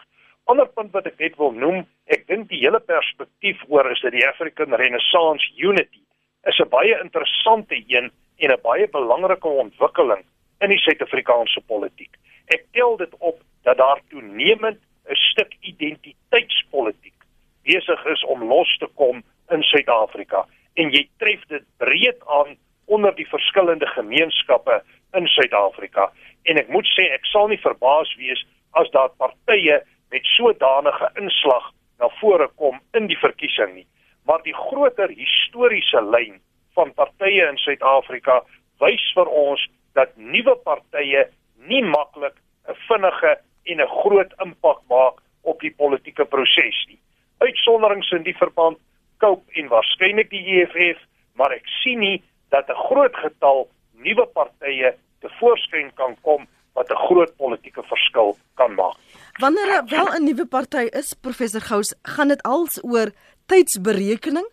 [0.50, 4.14] Ander punt wat ek net wil noem, ek dink die hele perspektief oor is dat
[4.14, 6.02] die African Renaissance Unity
[6.50, 10.24] is 'n baie interessante een en 'n baie belangrike ontwikkeling
[10.60, 12.16] in die Suid-Afrikaanse politiek.
[12.46, 17.18] Ek tel dit op dat daar toenemend 'n stuk identiteitspolitiek
[17.62, 23.14] besig is om los te kom in Suid-Afrika en jy tref dit breed aan onder
[23.14, 28.90] die verskillende gemeenskappe in Suid-Afrika en ek moet sê ek sal nie verbaas wees as
[28.90, 33.88] daar partye met sodanige inslag na vore kom in die verkiesing nie
[34.24, 36.40] maar die groter historiese lyn
[36.76, 38.40] van partye in Suid-Afrika
[38.82, 39.64] wys vir ons
[39.98, 41.26] dat nuwe partye
[41.68, 42.36] nie maklik
[42.68, 43.32] 'n vinnige
[43.70, 46.98] en 'n groot impak maak op die politieke proses nie.
[47.38, 48.78] Uitsonderings in die verband
[49.18, 50.98] Cope en waarskynlik die EFF,
[51.34, 56.90] maar ek sien nie dat 'n groot getal nuwe partye te voorskyn kan kom wat
[56.90, 58.96] 'n groot politieke verskil kan maak.
[59.38, 63.10] Wanneer wel 'n nuwe party is, professor Gous, gaan dit als oor
[63.46, 64.48] tydsberekening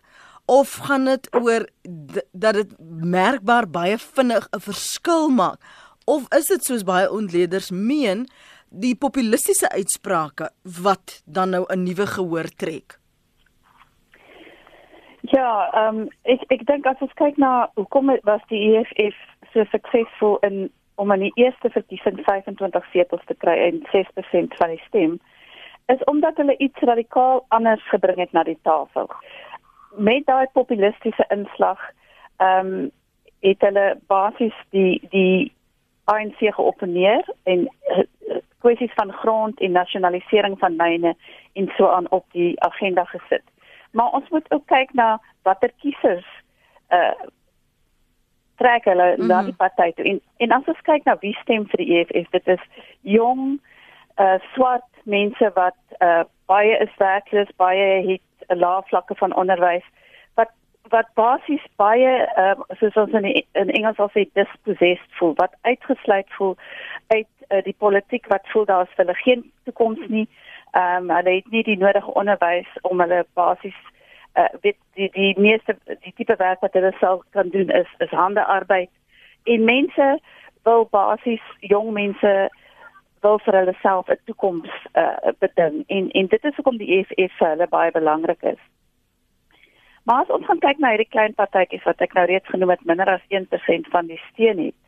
[0.46, 1.68] of gaan dit oor
[2.32, 2.70] dat dit
[3.16, 5.60] merkbaar baie vinnig 'n verskil maak
[6.04, 8.26] of is dit soos baie ontleeders meen
[8.68, 10.50] die populistiese uitsprake
[10.82, 12.98] wat dan nou 'n nuwe gehoor trek
[15.20, 19.16] Ja, ehm um, ek ek dink as ons kyk na hoekom was die EFF
[19.52, 24.74] so suksesvol in om aan die eerste verkiesing 25 setels te kry en 6% van
[24.74, 25.20] die stem
[25.92, 29.08] is omdat hulle iets radikaal anders gebring het na die tafel.
[29.96, 31.80] Met daai populistiese inslag,
[32.36, 32.90] ehm um,
[33.40, 35.52] het hulle basies die die
[36.04, 38.04] ANC geopeneer en uh,
[38.60, 41.14] kwessies van grond en nasionalisering van myne
[41.52, 43.46] en so aan op die agenda gesit.
[43.90, 46.28] Maar ons moet ook kyk na watter kiesers
[46.90, 47.12] uh
[48.62, 49.26] trek hulle mm -hmm.
[49.26, 50.04] na die party toe.
[50.04, 52.64] En en as ons kyk na wie stem vir die EFF, dit is
[53.00, 53.60] jong
[54.24, 59.86] uh swart mense wat uh baie is werkloos, baie het 'n lae vlakke van onderwys
[60.34, 60.52] wat
[60.94, 62.12] wat basies baie
[62.44, 66.56] uh soos ons in die, in Engels al sê dispossessed voel, wat uitgesluit voel
[67.06, 70.28] uit uh, die politiek wat voel daar is vir hulle geen toekoms nie.
[70.70, 73.80] Ehm um, hulle het nie die nodige onderwys om hulle basies
[74.34, 78.10] uh weet die die meeste die tipe werk wat hulle sal kan doen is is
[78.10, 78.90] handearbeid.
[79.44, 80.20] En mense
[80.62, 82.50] wil basies jong mense
[83.20, 87.38] wil vir hulle self 'n toekoms uh, beding en en dit is hoekom die EFF
[87.38, 88.62] vir hulle baie belangrik is.
[90.04, 92.84] Maar as ons gaan kyk na hierdie klein partytjies wat ek nou reeds genoem het,
[92.84, 94.78] minder as 1% van die steun het,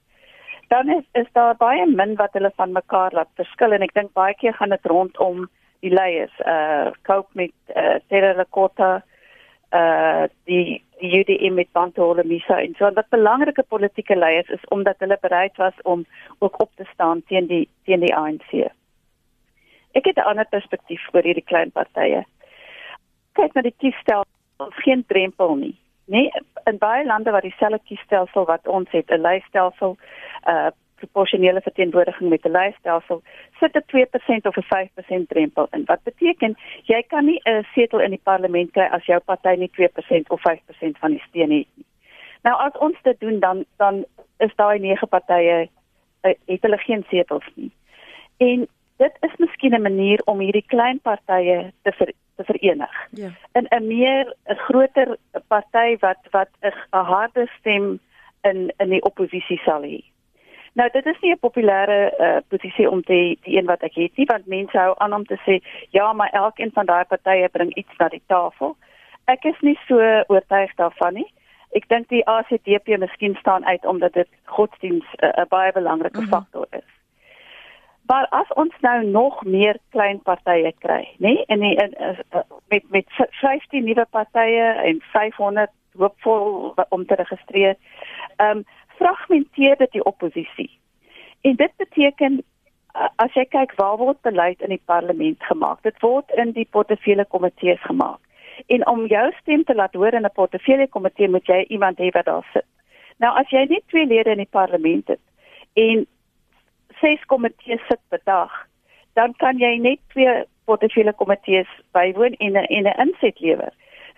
[0.68, 4.12] dan is is daar baie min wat hulle van mekaar laat verskil en ek dink
[4.12, 5.48] baie keer gaan dit rondom
[5.84, 9.02] die leiers, uh Cope met uh Terra Lakota,
[9.72, 15.18] uh die UDM met Bantole Misa en so 'n belangrike politieke leiers is omdat hulle
[15.20, 16.04] bereid was om
[16.38, 18.70] ook op te staan teen die teen die ANC.
[19.92, 22.24] Ek het 'n ander perspektief oor hierdie klein partye.
[23.32, 25.78] Kyk na die kiesstelsel, geen drempel nie.
[26.04, 26.30] Nee,
[26.64, 29.96] in baie lande waar dieselfde kiesstelsel wat ons het, 'n lysstelsel,
[30.48, 30.70] uh
[31.02, 33.22] proporsionele verteenwoordiging met 'n lysstelsel,
[33.60, 35.84] sit 'n 2% of 'n 5% drempel in.
[35.84, 39.70] Wat beteken jy kan nie 'n setel in die parlement kry as jou party nie
[39.70, 41.86] 2% of 5% van die steun het nie.
[42.42, 44.04] Nou as ons dit doen dan dan
[44.38, 45.68] is daai nege partye
[46.22, 47.72] uh, het hulle geen setels nie.
[48.36, 52.94] En dit is miskien 'n manier om hierdie klein partye te ver, te verenig.
[53.10, 53.30] Ja.
[53.52, 58.00] In 'n meer 'n groter party wat wat 'n harde stem
[58.42, 60.02] in in die oppositie sal hê.
[60.72, 64.16] Nou dit is nie 'n populêre uh, posisie om te die een wat ek het
[64.16, 67.74] nie want mense hou aan om te sê ja, maar elkeen van daai partye bring
[67.74, 68.76] iets na die tafel.
[69.24, 71.28] Ek is nie so oortuig daarvan nie.
[71.72, 76.20] Ek dink die ACDP miskien staan uit omdat dit godsdiens eh, 'n uh, baie belangrike
[76.20, 76.32] mm -hmm.
[76.32, 76.90] faktor is.
[78.06, 82.40] Maar as ons nou nog meer klein partye kry, nê, nee, en die, in, uh,
[82.68, 87.76] met met 15 nuwe partye en 500 hoopvol om te registreer,
[88.36, 88.64] ehm um,
[88.96, 90.70] fragmenteer dit die oppositie.
[91.42, 92.42] En dit beteken
[92.92, 97.24] as jy kyk waar word beleid in die parlement gemaak, dit word in die portefeulje
[97.24, 98.20] komitees gemaak.
[98.68, 102.10] En om jou stem te laat hoor in 'n portefeulje komitee moet jy iemand hê
[102.12, 102.66] wat daar sit.
[103.18, 105.20] Nou as jy net twee lede in die parlement het
[105.72, 106.06] en
[107.00, 108.50] ses komitees sit per dag,
[109.14, 113.72] dan kan jy net twee portefeulje komitees bywoon en 'n en 'n inset lewer.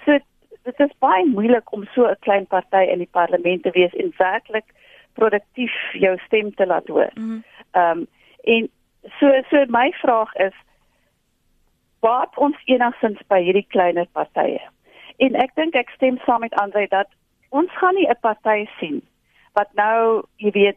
[0.05, 0.19] So
[0.65, 4.13] dit is baie moeilik om so 'n klein party in die parlement te wees en
[4.17, 4.65] werklik
[5.13, 7.11] produktief jou stem te laat hoor.
[7.15, 7.43] Mhm.
[7.71, 8.07] Ehm mm um,
[8.45, 8.71] en
[9.19, 10.55] so so my vraag is
[12.01, 14.61] wat ons enigstens by hierdie kleiner partye.
[15.17, 17.09] En ek dink ek stem saam met Andre dat
[17.49, 19.03] ons gaan nie 'n party sien
[19.55, 20.77] wat nou, jy weet,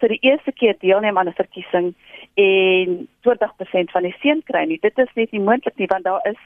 [0.00, 1.94] vir die eerste keer deelneem aan 'n verkiesing
[2.34, 4.78] en 20% van die steun kry nie.
[4.80, 6.38] Dit is net nie moontlik nie want daar is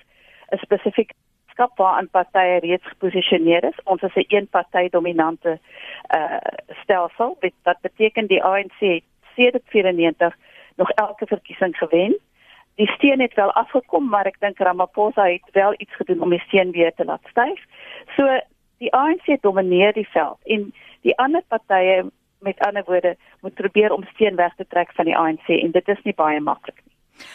[0.52, 1.14] 'n spesifieke
[1.52, 3.78] skap waar 'n party reeds geposisioneer is.
[3.84, 5.58] Ons is 'n een party dominante
[6.16, 6.36] uh
[6.82, 7.36] stelsel.
[7.40, 9.04] Dit wat beteken die ANC het
[9.36, 10.36] sedert 94
[10.76, 12.18] nog elke verkiesing gewen.
[12.74, 16.40] Die steun het wel afgekom, maar ek dink Ramaphosa het wel iets gedoen om die
[16.46, 17.60] steun weer te laat styg.
[18.16, 18.40] So
[18.78, 24.04] die ANC domineer die veld en die ander partye met ander woorde moet probeer om
[24.04, 26.81] steun weg te trek van die ANC en dit is nie baie maklik.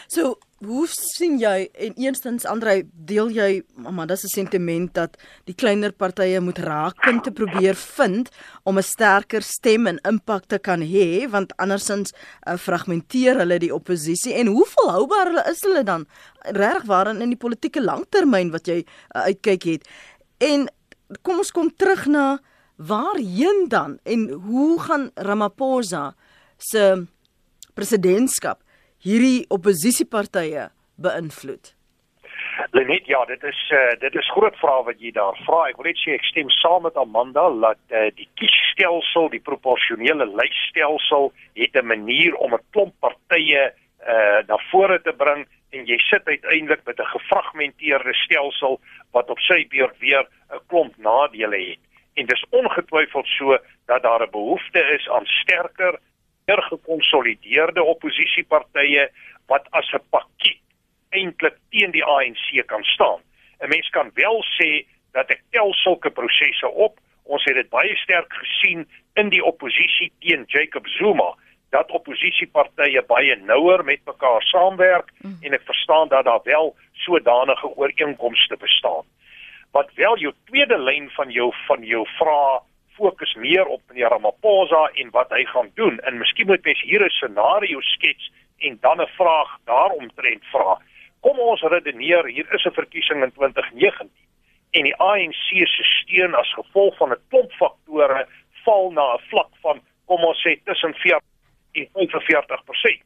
[0.06, 5.54] So, hoe sien jy en eerstens Andre, deel jy maar dis 'n sentiment dat die
[5.54, 8.28] kleiner partye moet raakpunte probeer vind
[8.64, 12.12] om 'n sterker stem en impak te kan hê want andersins
[12.46, 14.34] uh, fragmenteer hulle die oppositie.
[14.34, 16.06] En hoe volhoubaar is hulle dan?
[16.42, 19.88] Regtig waarin in die politieke langtermyn wat jy uh, uitkyk het.
[20.38, 20.68] En
[21.22, 22.40] kom ons kom terug na
[22.76, 23.98] waarheen dan?
[24.02, 26.14] En hoe gaan Ramaphosa
[26.58, 27.06] se
[27.74, 28.62] presidentskap
[29.04, 31.74] hierdie oppositiepartye beïnvloed?
[32.74, 35.68] Lenet, ja, dit is uh, dit is groot vrae wat jy daar vra.
[35.70, 40.26] Ek wil net sê ek stem saam met Amanda dat uh, die kiesstelsel, die proporsionele
[40.26, 43.70] lysstelsel het 'n manier om 'n klomp partye
[44.08, 48.80] uh na vore te bring en jy sit uiteindelik met 'n gefragmenteerde stelsel
[49.12, 51.82] wat op sy beurt weer 'n klomp nadele het
[52.18, 55.98] en dis ongetwyfeld so dat daar 'n behoefte is aan sterker,
[56.48, 59.08] meer gekonsolideerde oppositiepartye
[59.46, 60.60] wat as 'n pakket
[61.10, 63.20] eintlik teen die ANC kan staan.
[63.60, 66.98] 'n Mens kan wel sê dat ek tel sulke prosesse op.
[67.24, 71.34] Ons het dit baie sterk gesien in die oppositie teen Jacob Zuma
[71.70, 75.36] dat oppositiepartye baie nouer met mekaar saamwerk mm.
[75.42, 79.04] en ek verstaan dat daar wel sodanige ooreenkomste bestaan
[79.72, 82.60] wat wel jou tweede lyn van jou van jou vrae
[82.98, 85.98] fokus meer op meneer Ramaphosa en wat hy gaan doen.
[86.06, 90.78] En miskien moet mens hier 'n scenario skets en dan 'n vraag daaromtrent vra.
[91.20, 94.10] Kom ons redeneer, hier is 'n verkiesing in 2019
[94.70, 98.26] en die ANC se steun as gevolg van 'n klomp faktore
[98.64, 101.22] val na 'n vlak van kom ons sê tussen 40
[101.72, 103.02] en 45%.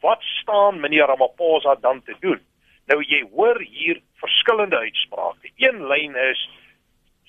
[0.00, 2.40] Wat staan meneer Ramaphosa dan te doen?
[2.86, 5.50] Nou jy hoor hier verskillende uitsprake.
[5.56, 6.48] Een lyn is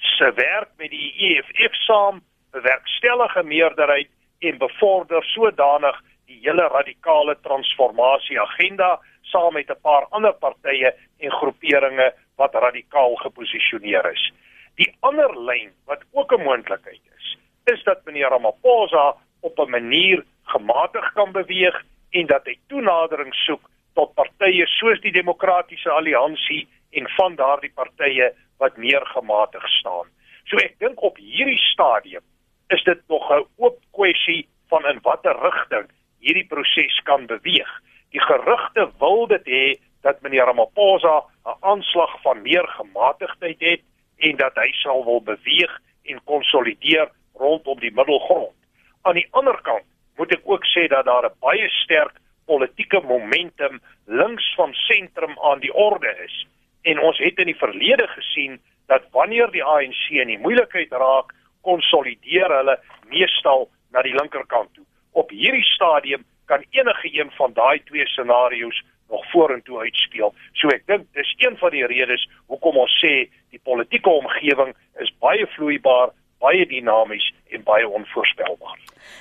[0.02, 4.10] se werk met die EFF saam bewerkstellige meerderheid
[4.40, 11.32] en bevorder sodanig die hele radikale transformasie agenda saam met 'n paar ander partye en
[11.32, 14.34] groeperinge wat radikaal geposisioneer is.
[14.76, 17.38] Die ander lyn wat ook 'n moontlikheid is,
[17.74, 23.70] is dat meneer Ramaphosa op 'n manier gematig kan beweeg en dat hy toenadering soek
[23.94, 30.08] tot partye soos die Demokratiese Alliansie en van daardie partye wat meer gematig staan.
[30.50, 32.24] So ek dink op hierdie stadium
[32.70, 35.88] is dit nog 'n oop kwessie van in watter rigting
[36.20, 37.72] hierdie proses kan beweeg.
[38.14, 39.66] Die gerugte wil dit hê
[40.02, 43.82] dat meneer Ramaphosa 'n aanslag van meer gematigdheid het
[44.18, 48.58] en dat hy sal wil beweeg en konsolideer rondom die middelgrond.
[49.02, 49.86] Aan die ander kant
[50.18, 55.60] moet ek ook sê dat daar 'n baie sterk politieke momentum links van sentrum aan
[55.60, 56.48] die orde is.
[56.82, 58.60] En ons het in die verlede gesien
[58.92, 62.78] dat wanneer die ANC in die moeilikheid raak, konsolideer hulle
[63.10, 64.86] meestal na die linkerkant toe.
[65.12, 70.34] Op hierdie stadium kan enige een van daai twee scenario's nog vorentoe uitspeel.
[70.54, 75.12] So ek dink dis een van die redes hoekom ons sê die politieke omgewing is
[75.24, 78.80] baie vloeibaar, baie dinamies en baie onvoorspelbaar.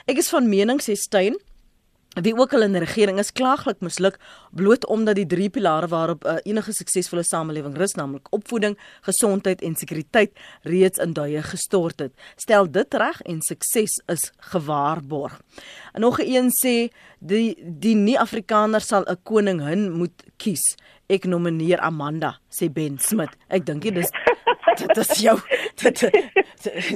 [0.08, 1.36] Ek is van mening sê Steyn
[2.18, 4.16] Wie ook al in die regering is klaaglik misluk
[4.50, 9.62] bloot omdat die drie pilare waarop 'n uh, enige suksesvolle samelewing rus, naamlik opvoeding, gesondheid
[9.62, 12.12] en sekuriteit, reeds in duie gestort het.
[12.36, 15.40] Stel dit reg en sukses is gewaarborg.
[15.92, 20.76] En nog 'n een sê die die nie-Afrikaner sal 'n koning hin moet kies.
[21.06, 23.30] Ek nomineer Amanda, sê Ben Smit.
[23.48, 24.10] Ek dink dis
[24.78, 25.38] dit is jou
[25.82, 26.10] dit,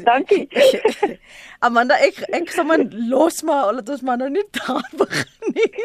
[0.04, 0.48] Dankie.
[1.64, 5.70] Amanda ek ek sommer los maar laat ons maar nou nie daar begin nie.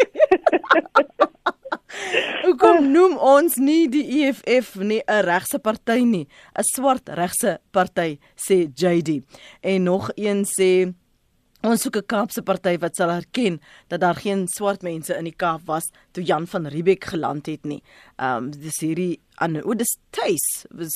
[2.46, 8.20] Hoekom noem ons nie die EFF nie 'n regse party nie, 'n swart regse party
[8.36, 9.24] sê JD.
[9.62, 10.94] En nog een sê
[11.60, 15.36] Ons soek 'n Kaapse party wat sal erken dat daar geen swart mense in die
[15.36, 17.84] Kaap was toe Jan van Riebeeck geland het nie.
[18.16, 20.46] Ehm um, dis hierdie aan o dis tuis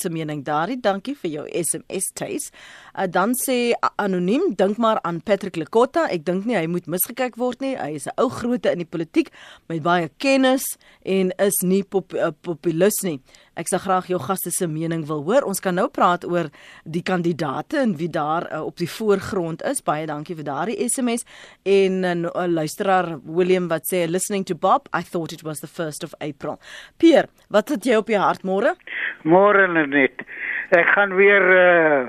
[0.00, 2.50] se mening daardie dankie vir jou SMS tuis.
[2.94, 7.38] Uh, dan sê anoniem dink maar aan Patrick Lekotta ek dink nie hy moet misgekyk
[7.40, 7.74] word nie.
[7.76, 9.30] Hy is 'n ou groote in die politiek
[9.68, 10.64] met baie kennis
[11.04, 13.20] en is nie pop, uh, populus nie.
[13.54, 15.44] Ek sal graag jou gaste se mening wil hoor.
[15.46, 16.50] Ons kan nou praat oor
[16.84, 19.82] die kandidate en wie daar uh, op die voorgrond is.
[19.82, 21.24] Baie dankie vir daardie SMS
[21.62, 25.68] en 'n uh, luisteraar William wat sê listening to Bob I thought it was the
[25.68, 26.58] 1st of April.
[26.98, 28.74] Pierre wat het jy op jou môre?
[29.22, 30.22] Môre net.
[30.70, 32.08] Ek gaan weer eh uh,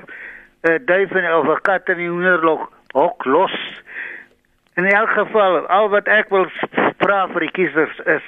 [0.70, 3.54] uh, duif of 'n kat in die hoenderlok hok los.
[4.76, 6.46] In elk geval, al wat ek wil
[6.98, 8.22] vra vir die kiesers is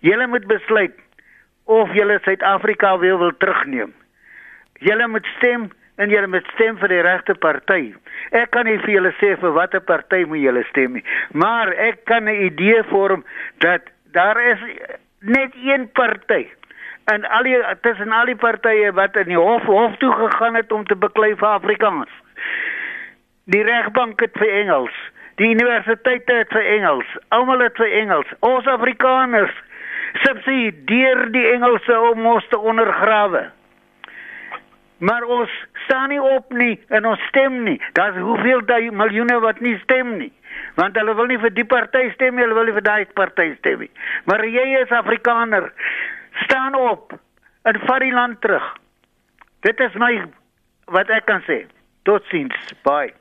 [0.00, 0.94] julle moet besluit
[1.64, 3.94] of julle Suid-Afrika wil wil terugneem.
[4.78, 7.94] Julle moet stem en julle moet stem vir die regte party.
[8.30, 12.04] Ek kan nie vir julle sê vir watter party moet julle stem nie, maar ek
[12.04, 13.24] kan 'n idee vorm
[13.58, 13.82] dat
[14.12, 14.58] daar is
[15.20, 16.46] net een party
[17.04, 20.72] en al die tussen al die partye wat in die hof hof toe gegaan het
[20.72, 22.12] om te beklei vir Afrikaans.
[23.52, 24.94] Die regbank het vir Engels,
[25.40, 28.30] die universiteite het vir Engels, almal het vir Engels.
[28.40, 29.52] Ons Afrikaners
[30.22, 33.50] subsidieer die Engelse om ons te ondergrawe.
[35.04, 35.50] Maar ons
[35.84, 37.80] staan nie op nie en ons stem nie.
[37.98, 40.32] Daar's hoeveel daai miljoene wat nie stem nie.
[40.78, 43.50] Want hulle wil nie vir die party stem nie, hulle wil nie vir daai party
[43.58, 43.90] stem nie.
[44.30, 45.68] Maar jy is Afrikaner
[46.42, 47.12] staan op
[47.62, 48.72] en vat die land terug.
[49.60, 50.24] Dit is my
[50.92, 51.64] wat ek kan sê.
[52.04, 52.72] Totsiens.
[52.84, 53.14] Bye.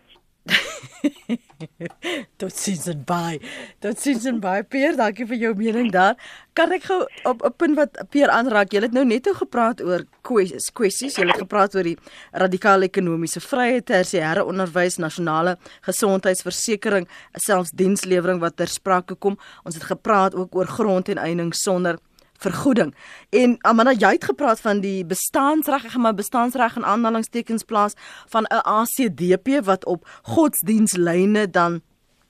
[2.42, 3.40] Totsiens en bye.
[3.80, 4.64] Totsiens en bye.
[4.68, 6.18] Peer, dankie vir jou mening daar.
[6.58, 7.00] Kan ek gou
[7.30, 8.74] op 'n punt wat Peer aanraak?
[8.74, 11.16] Jy het nou net gepraat oor kwessies, kwessies.
[11.16, 11.98] Jy het gepraat oor die
[12.32, 19.38] radikale ekonomiese vryheid, tersiêre onderwys, nasionale gesondheidsversekering, selfs dienslewering wat ter sprake kom.
[19.64, 21.98] Ons het gepraat ook oor grond en eiening sonder
[22.44, 22.92] vergoeding.
[23.32, 27.98] En Amanda, jy het gepraat van die bestaansreg, ek gaan maar bestaansreg in aanhalingstekens plaas
[28.34, 31.82] van 'n ACDP wat op godsdienstlyne dan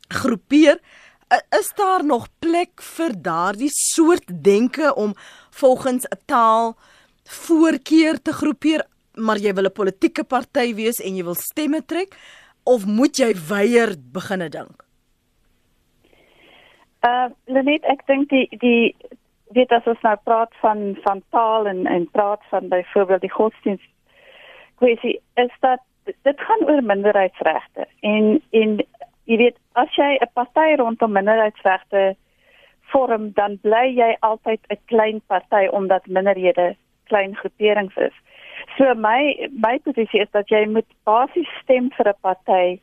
[0.08, 0.80] groepeer.
[1.60, 5.14] Is daar nog plek vir daardie soort denke om
[5.50, 6.78] volgens 'n taal
[7.24, 12.18] voorkeur te groepeer, maar jy wil 'n politieke party wees en jy wil stemme trek
[12.64, 14.84] of moet jy weier beginne dink?
[17.04, 18.96] Uh Lenet, ek dink die die
[19.54, 23.90] weet as ons nou praat van van taal en en praat van byvoorbeeld die godsdienst
[24.82, 25.82] kwessie is dat
[26.28, 28.78] dit gaan oor minderheidsregte en en
[29.32, 32.16] jy weet as jy 'n party rondom minderheidsregte
[32.94, 38.16] vorm dan bly jy altyd 'n klein party omdat minderhede klein groeperings is.
[38.78, 42.80] So my my posisie is dat jy moet basies stem vir 'n party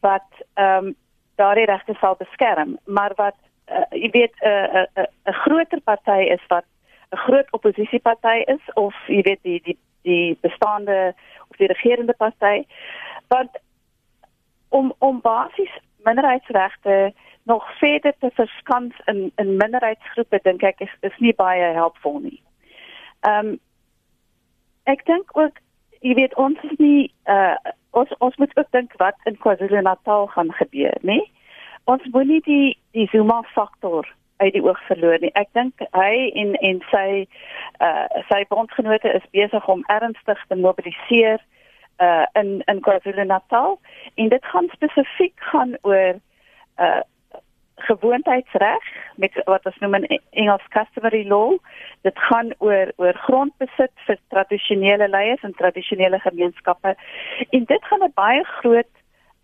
[0.00, 0.96] wat ehm um,
[1.36, 3.36] daardie regte sal beskerm, maar wat
[3.70, 6.64] uh, jy weet 'n uh, 'n uh, 'n groter party is wat
[7.12, 11.14] 'n groot oppositieparty is of jy weet die die die bestaande
[11.48, 12.66] of die regerende party.
[13.28, 13.50] Want
[14.68, 17.12] om om basies minderheidsregte
[17.42, 22.42] nog verder te verskans in in minderheidsgroepe dink ek is is nie baie helpvol nie.
[23.20, 23.58] Ehm um,
[24.84, 25.56] ek dink ook
[26.00, 27.56] jy weet ons is nie uh
[27.90, 31.18] ons ons moet ook dink wat in KwaZulu-Natal gaan gebeur, nê?
[31.88, 35.30] Ons moet nie die die Zuma faktor uit die oog verloor nie.
[35.40, 37.08] Ek dink hy en en sy
[37.84, 41.40] uh sy bondgenote is besig om ernstig te mobiliseer
[42.04, 43.78] uh in in KwaZulu-Natal
[44.14, 46.20] en dit gaan spesifiek gaan oor
[46.76, 47.00] uh
[47.88, 48.84] gewoontheidsreg
[49.22, 51.56] met wat ons noem in Engels customary law.
[52.02, 56.96] Dit gaan oor oor grondbesit vir tradisionele leiers en tradisionele gemeenskappe.
[57.50, 58.92] En dit gaan 'n baie groot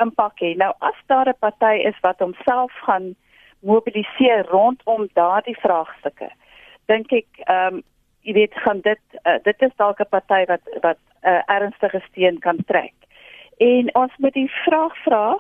[0.03, 0.55] impak hê.
[0.57, 3.15] Nou as daar 'n party is wat homself gaan
[3.61, 6.31] mobiliseer rondom daardie vraagstukke,
[6.87, 7.83] dink ek ehm um,
[8.25, 12.01] jy weet gaan dit uh, dit is dalk 'n party wat wat 'n uh, ernstige
[12.09, 12.95] steen kan trek.
[13.59, 15.39] En ons moet die vraag vra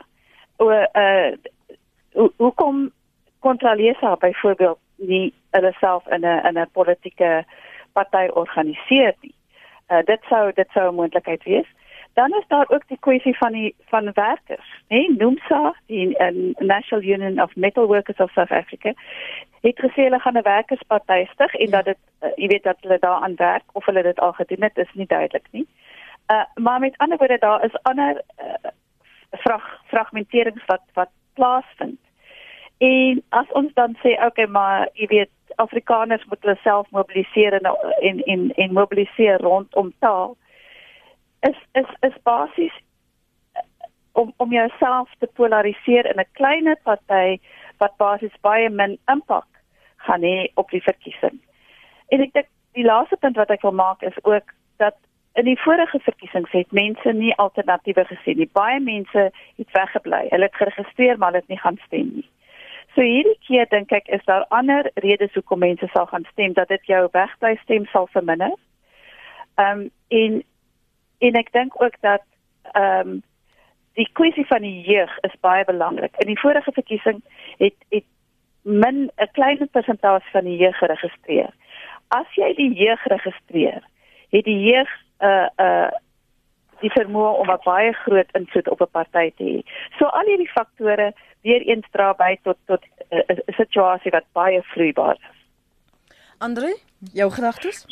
[0.57, 1.32] oor uh
[2.36, 2.92] hoekom
[3.40, 7.44] kontralesa byvoorbeeld nie hulle self in 'n in 'n politieke
[7.92, 9.34] party organiseer nie.
[9.88, 11.66] Uh, dit sou dit sou 'n moontlikheid wees.
[12.14, 14.96] Dan is daar ook die kwessie van die van werkers, né?
[14.96, 18.92] Nee, NUMSA, die uh, National Union of Metal Workers of South Africa,
[19.60, 21.70] het gesê hulle gaan 'n werkersparty stig en ja.
[21.70, 24.76] dat dit uh, jy weet dat hulle daaraan werk of hulle dit al gedoen het,
[24.76, 25.66] is nie duidelik nie.
[26.32, 28.70] Uh maar met ander woorde daar is ander uh,
[29.30, 32.00] frag fragmenterings wat wat plaasvind.
[32.78, 37.76] En as ons dan sê okay, maar jy weet Afrikaners moet hulle self mobiliseer en
[38.00, 40.36] en en, en mobiliseer rondom taal
[41.51, 42.76] is is is basies
[43.53, 43.62] eh,
[44.12, 47.38] om om jouself te polariseer in 'n kleiner party
[47.78, 49.51] wat basies baie min impak
[49.97, 51.40] gaan hê op die verkiesing.
[52.09, 54.97] En ek dink die laaste punt wat ek wil maak is ook dat
[55.34, 58.51] in die vorige verkiesings het mense nie alternatiewe gesien nie.
[58.53, 60.26] Baie mense het weggebly.
[60.30, 62.28] Hulle het geregistreer maar hulle het nie gaan stem nie.
[62.95, 66.68] So hierdie keer dink ek is daar ander redes hoekom mense sal gaan stem dat
[66.68, 68.55] dit jou wegbly stem sal verminder.
[69.59, 70.42] Ehm um, en
[71.24, 72.22] en ek dink ook dat
[72.72, 73.22] ehm um,
[73.94, 76.16] die kwessie van die jeug is baie belangrik.
[76.18, 77.20] In die vorige verkiesing
[77.58, 78.06] het het
[78.62, 81.52] min 'n klein persentasie van die jeug geregistreer.
[82.08, 83.82] As jy die jeug registreer,
[84.30, 85.92] het die jeug 'n uh, eh, 'n uh, eh,
[86.80, 89.58] die vermoë om 'n baie groot invloed op 'n party te hê.
[89.98, 94.24] So al hierdie faktore weer eens dra by tot tot eh, 'n uh, situasie wat
[94.32, 95.38] baie vloeibaar is.
[96.38, 96.76] Andre,
[97.12, 97.86] jou gedagtes?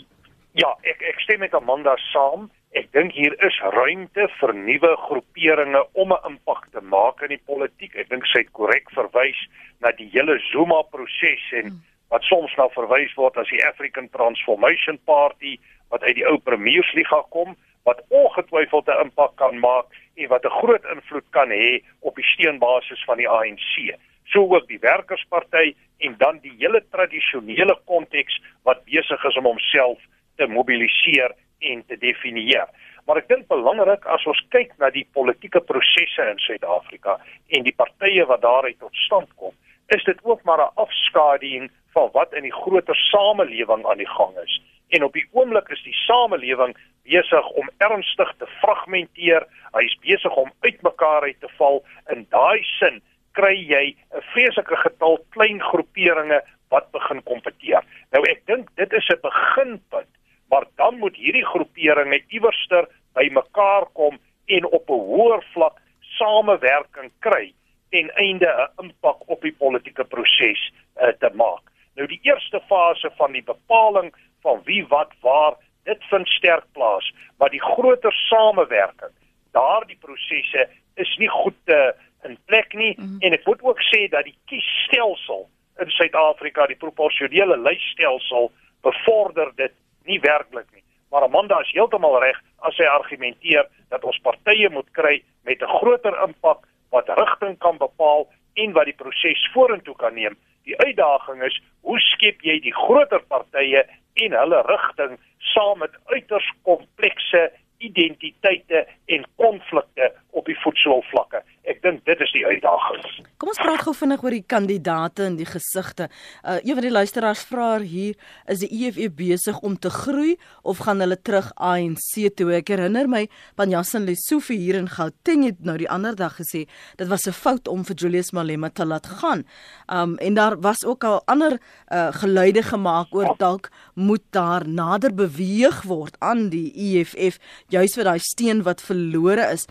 [0.53, 2.51] Ja, ek ek stem met Amanda saam.
[2.73, 7.45] Ek dink hier is ruimte vir nuwe groeperinge om 'n impak te maak in die
[7.51, 7.95] politiek.
[7.97, 9.41] Ek dink sy het korrek verwys
[9.81, 11.83] na die hele Zuma proses en hmm.
[12.09, 15.59] wat soms nou verwys word as die African Transformation Party
[15.91, 17.53] wat uit die ou premiersliga kom
[17.85, 22.31] wat ongetwyfeld 'n impak kan maak en wat 'n groot invloed kan hê op die
[22.33, 23.93] steunbasis van die ANC.
[24.33, 29.99] So ook die Werkersparty en dan die hele tradisionele konteks wat besig is om homself
[30.37, 32.69] te mobiliseer en te definieer.
[33.07, 37.19] Maar ek dink belangrik as ons kyk na die politieke prosesse in Suid-Afrika
[37.57, 39.55] en die partye wat daaruit tot stand kom,
[39.95, 44.37] is dit ook maar 'n afskaduwing van wat in die groter samelewing aan die gang
[44.45, 44.61] is.
[44.89, 49.47] En op die oomblik is die samelewing besig om ernstig te fragmenteer.
[49.73, 51.83] Hy is besig om uitmekaar uit te val.
[52.13, 53.03] In daai sin
[53.33, 57.85] kry jy 'n vreeslike getal klein groeperinge wat begin kompeteer.
[58.13, 60.13] Nou ek dink dit is 'n beginpunt,
[60.53, 67.55] maar dan moet hierdie groeperinge iewerster bymekaar kom en op 'n hoër vlak samewerking kry
[67.91, 71.65] ten einde 'n impak op die politieke proses uh, te maak.
[71.95, 77.15] Nou die eerste fase van die bepaling van wie wat waar dit vind sterk plaas,
[77.39, 79.15] maar die groter samewerking,
[79.51, 83.21] daardie prosesse is nie goed te uh, in plek nie mm -hmm.
[83.21, 85.49] en ek moet ook sê dat die kiesstelsel
[85.79, 89.73] in Suid-Afrika, die proporsionele lysstelsel bevorder dit
[90.07, 90.85] nie werklik nie.
[91.11, 95.75] Maar Amanda is heeltemal reg as sy argumenteer dat ons partye moet kry met 'n
[95.79, 100.37] groter impak wat rigting kan bepaal en wat die proses vorentoe kan neem.
[100.65, 103.85] Die uitdaging is hoe skep jy die groter partye
[104.15, 111.43] en hulle rigting saam met uiters komplekse identiteite en konflikte op die voetsoolvlakke.
[111.63, 113.03] Ek dink dit is die uitdaging.
[113.39, 116.09] Kom ons praat gou vinnig oor die kandidate en die gesigte.
[116.43, 118.17] Uh een van die luisteraars vra hier,
[118.51, 120.35] is die EFF besig om te groei
[120.67, 122.49] of gaan hulle terug ANC toe?
[122.59, 126.65] Ek herinner my Panjasin Lesofie hier in Gauteng het nou die ander dag gesê
[126.99, 129.47] dit was 'n fout om vir Julius Malema te laat gaan.
[129.87, 131.61] Um en daar was ook al ander
[131.93, 137.39] uh geluide gemaak oor dalk moet daar nader beweeg word aan die EFF
[137.69, 139.67] juis vir daai steen wat verlore is.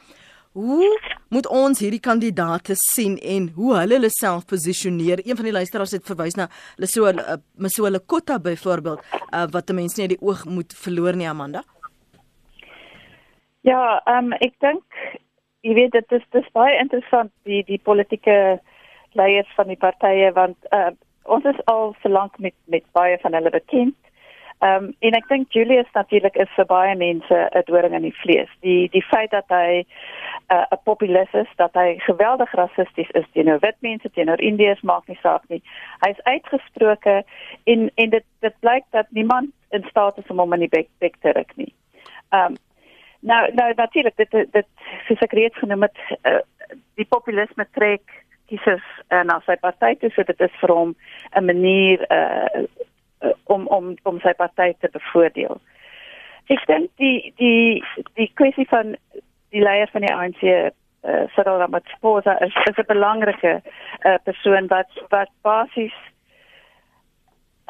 [0.52, 0.99] Hoe
[1.32, 5.22] moet ons hierdie kandidate sien en hoe hulle hulle self posisioneer?
[5.24, 8.99] Een van die luisteraars het verwys na Lesotho uh, Msoele Kotta byvoorbeeld
[9.32, 11.64] uh, wat mense nie die oog moet verloor nie Amanda.
[13.64, 14.84] Ja, ehm um, ek dink
[15.64, 18.60] jy weet dit is dis baie interessant die die politieke
[19.16, 20.91] leiers van die partye want uh,
[21.32, 23.95] ons is al so lank met met baie van hulle bekend.
[24.62, 28.18] Ehm um, en ek dink Julius natuurlik is vir baie mense 'n doring in die
[28.22, 28.49] vlees.
[28.62, 29.86] Die die feit dat hy
[30.53, 35.07] uh, 'n populis is, dat hy geweldig rassisties is teenoor wit mense, teenoor Indiërs maak
[35.07, 35.62] nie saak nie.
[36.05, 37.24] Hy is uitgesproke
[37.64, 40.89] en en dit dit blyk dat niemand in staat is om hom in die bek,
[40.99, 41.74] bek te ruk nie.
[42.30, 42.55] Ehm um,
[43.20, 44.68] nou nou natuurlik dit dit
[45.07, 46.41] soos ek reeds genoem het, uh,
[47.01, 48.05] die populisme trek
[48.45, 50.95] kiesers uh, na sy party toe, so dit is vir hom
[51.36, 52.68] 'n manier uh, uh,
[53.44, 55.60] om om om sy party te bevoordeel.
[56.50, 57.84] Ek dink die die
[58.20, 58.96] die kwessie van
[59.52, 63.62] die leier van die ANC uh, Cyril Ramaphosa is, is 'n belangrike
[64.06, 65.98] uh, persoon wat wat basies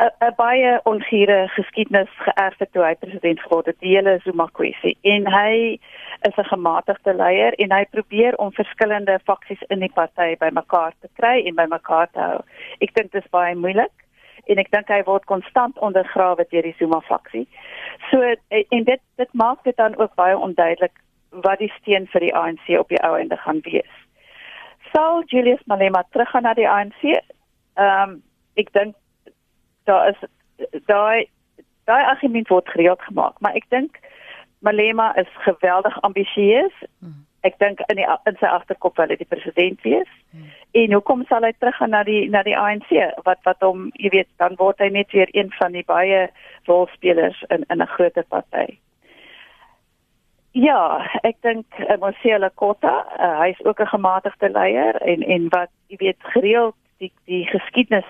[0.02, 4.98] 'n baie ongure geskiedenis geërf het toe hy president geword het, die hele Zuma kwessie.
[5.02, 5.80] En hy
[6.28, 11.10] is 'n gematigde leier en hy probeer om verskillende faksies in die party bymekaar te
[11.14, 12.40] kry en bymekaar te hou.
[12.80, 13.94] Ek dink dit is baie moeilik
[14.46, 17.48] en ek dink hy word konstant ondergrawe deur die Zuma faksie.
[18.10, 20.94] So en dit dit maak dit dan ook baie onduidelik
[21.46, 23.94] wat die steen vir die ANC op die ou ende gaan wees.
[24.92, 27.04] Sal Julius Malema teruggaan na die ANC?
[27.76, 28.22] Ehm um,
[28.60, 28.96] ek dink
[29.88, 30.20] daar is
[30.86, 31.28] daai
[31.86, 34.00] daai argument word gereeld gemaak, maar ek dink
[34.60, 36.74] Malema is geweldig ambisieus.
[37.00, 37.26] Hmm.
[37.42, 40.12] Ek dink in die in sy agterkop wil hy die president wees.
[40.72, 42.92] En hoekom sal hy teruggaan na die na die ANC?
[43.26, 46.30] Wat wat hom, jy weet, dan word hy net weer een van die baie
[46.70, 48.78] rolspelers in in 'n groter party.
[50.52, 55.50] Ja, ek dink uh, Mosela Kota, uh, hy is ook 'n gematigde leier en en
[55.50, 58.10] wat jy weet gereeld die die geskiedenis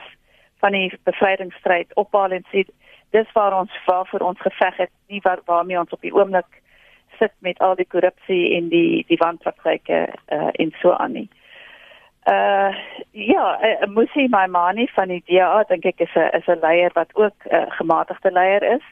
[0.60, 2.66] van die bevrydingsstryd ophaal en sê
[3.10, 6.62] dis waar ons waar vir ons geveg het, nie waar waarmee ons op die oomblik
[7.20, 11.30] sit met al die korrupsie en die die wanpraktyke uh, en so aan nie.
[12.26, 12.74] Uh
[13.12, 17.10] ja, uh, Musi Maimani van die DA dink ek is 'n is 'n leier wat
[17.16, 18.86] ook 'n uh, gematigde leier is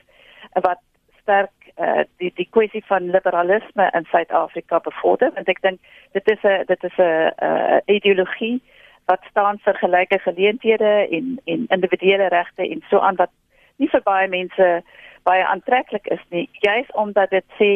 [0.53, 0.81] wat
[1.21, 5.79] sterk uh, die die kwessie van liberalisme in Suid-Afrika bevorder want ek dink
[6.11, 8.61] dit is 'n dit is 'n uh, ideologie
[9.05, 13.31] wat staan vir gelyke geleenthede en en individuele regte en so aan wat
[13.77, 14.83] nie vir baie mense
[15.29, 17.71] baie aantreklik is nie juis omdat dit sê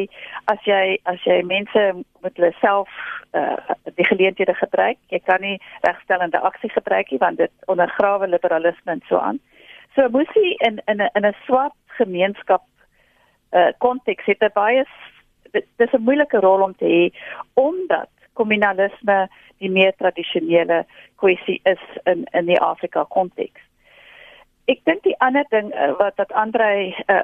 [0.53, 1.85] as jy as jy mense
[2.25, 2.91] met hulle self
[3.37, 3.57] uh,
[3.99, 9.03] die geleenthede gebruik jy kan nie regstellende aksie gebruik nie want dit ondergrawe liberalisme en
[9.09, 9.41] so aan
[9.95, 12.63] so moes jy in in 'n in 'n swart gemeenskap
[13.53, 14.85] uh konteks het baie
[15.53, 17.03] dis 'n moeilike rol om te hê
[17.53, 19.27] omdat kommunalisme
[19.57, 20.85] die meer tradisionele
[21.15, 23.61] kwessie is in in die Afrika konteks.
[24.71, 27.23] Ek dink die ander ding uh, wat dat Andre uh,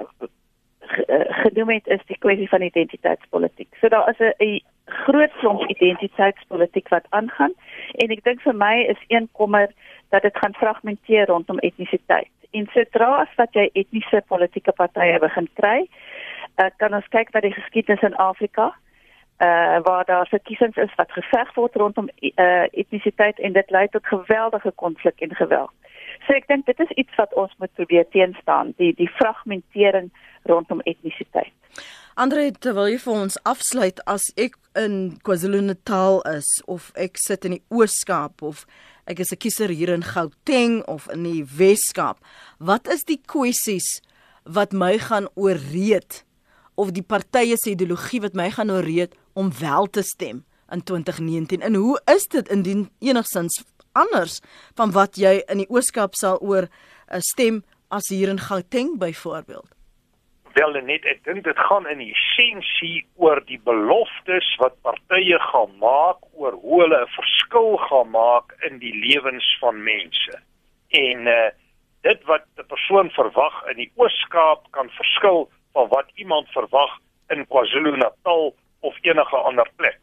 [1.43, 3.69] genoem het is die kwessie van identiteitspolitiek.
[3.79, 7.53] So daar is 'n groot klomp identiteitspolitiek wat aangaan
[7.95, 9.69] en ek dink vir my is een kommer
[10.09, 12.31] dat dit gaan fragmenteer rondom etnisiteit.
[12.51, 15.87] En sodra as wat jy etniese politieke partye begin kry,
[16.57, 18.73] uh, kan ons kyk na die geskiedenis in Afrika
[19.39, 24.05] uh waar daar verkiesings is wat geveg word rondom uh etnisiteit en dit lei tot
[24.05, 25.78] geweldige konflik en geweld.
[26.29, 30.11] So ek dink dit is iets wat ons moet probeer teenstaan, die die fragmentering
[30.45, 31.49] rondom etnisiteit.
[32.21, 37.55] Andre, terwyl jy vir ons afsluit as ek in KwaZulu-Natal is of ek sit in
[37.57, 38.67] die Oos-Kaap of
[39.09, 42.21] ek is 'n kiezer hier in Gauteng of in die Wes-Kaap,
[42.59, 43.89] wat is die kwessies
[44.45, 46.23] wat my gaan ooreed
[46.77, 51.61] of die partye se ideologie wat my gaan ooreed om wel te stem in 2019
[51.61, 53.63] en hoe is dit indien enigsins
[53.93, 54.41] anders
[54.75, 59.69] van wat jy in die Ooskaap sal oor uh, stem as hier in Gauteng byvoorbeeld
[60.53, 66.23] Wel net ek dink dit gaan in essensie oor die beloftes wat partye gaan maak
[66.33, 70.35] oor hoe hulle 'n verskil gaan maak in die lewens van mense.
[70.89, 71.49] En uh
[72.01, 76.97] dit wat 'n persoon verwag in die Ooskaap kan verskil van wat iemand verwag
[77.29, 79.99] in KwaZulu-Natal of enige ander plek.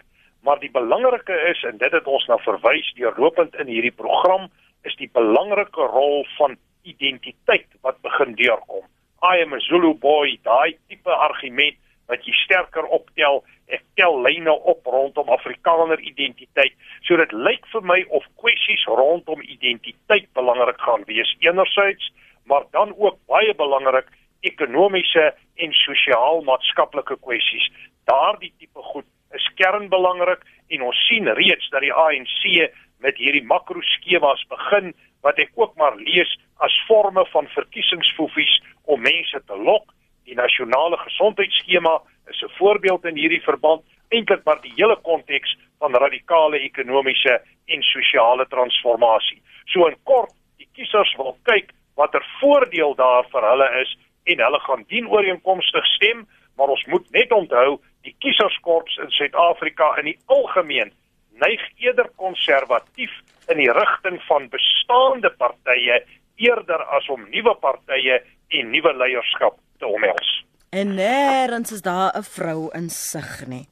[0.47, 4.47] Maar die belangrike is en dit het ons na verwys deurlopend in hierdie program
[4.87, 6.55] is die belangrike rol van
[6.87, 8.85] identiteit wat begin deurkom.
[9.27, 14.55] I am a Zulu boy, daai tipe argument wat jy sterker optel, ek tel lyne
[14.71, 16.77] op rondom Afrikaner identiteit.
[17.09, 22.13] So dit lyk vir my of kwessies rondom identiteit belangrik gaan wees enerzijds,
[22.47, 24.07] maar dan ook baie belangrik
[24.47, 27.67] ekonomiese en sosiaal-maatskaplike kwessies.
[28.07, 32.72] Daardie tipe goed is kernbelangrik en ons sien reeds dat die ANC
[33.05, 34.95] met hierdie makro-skemas begin
[35.26, 36.30] wat ek ook maar lees
[36.64, 39.93] as forme van verkiesingsfoefies om mense te lok.
[40.26, 41.99] Die nasionale gesondheidsskema
[42.30, 47.82] is 'n voorbeeld in hierdie verband, eintlik maar die hele konteks van radikale ekonomiese en
[47.82, 49.43] sosiale transformasie.
[49.66, 54.61] So in kort, die kiesers wil kyk watter voordeel daar vir hulle is en hulle
[54.61, 56.26] gaan dienooreenkomstig stem,
[56.57, 60.93] maar ons moet net onthou die kieserskorps in Suid-Afrika in die algemeen
[61.43, 63.13] neig eerder konservatief
[63.53, 66.01] in die rigting van bestaande partye
[66.43, 68.21] eerder as om nuwe partye
[68.57, 70.33] en nuwe leierskap te omhels.
[70.77, 73.67] En nêrens is daar 'n vrou in sig nie.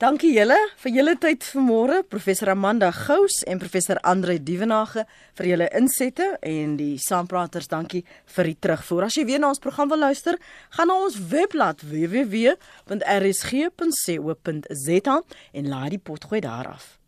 [0.00, 5.02] Dankie julle vir julle tyd vanmôre, professor Amanda Gous en professor Andre Dievenage
[5.36, 8.00] vir julle insette en die saampraters, dankie
[8.32, 9.04] vir die terugvoer.
[9.10, 10.40] As jy weer na ons program wil luister,
[10.72, 12.56] gaan na ons webblad www.rsg.co.za
[15.52, 16.99] en laai die potgooi daar af.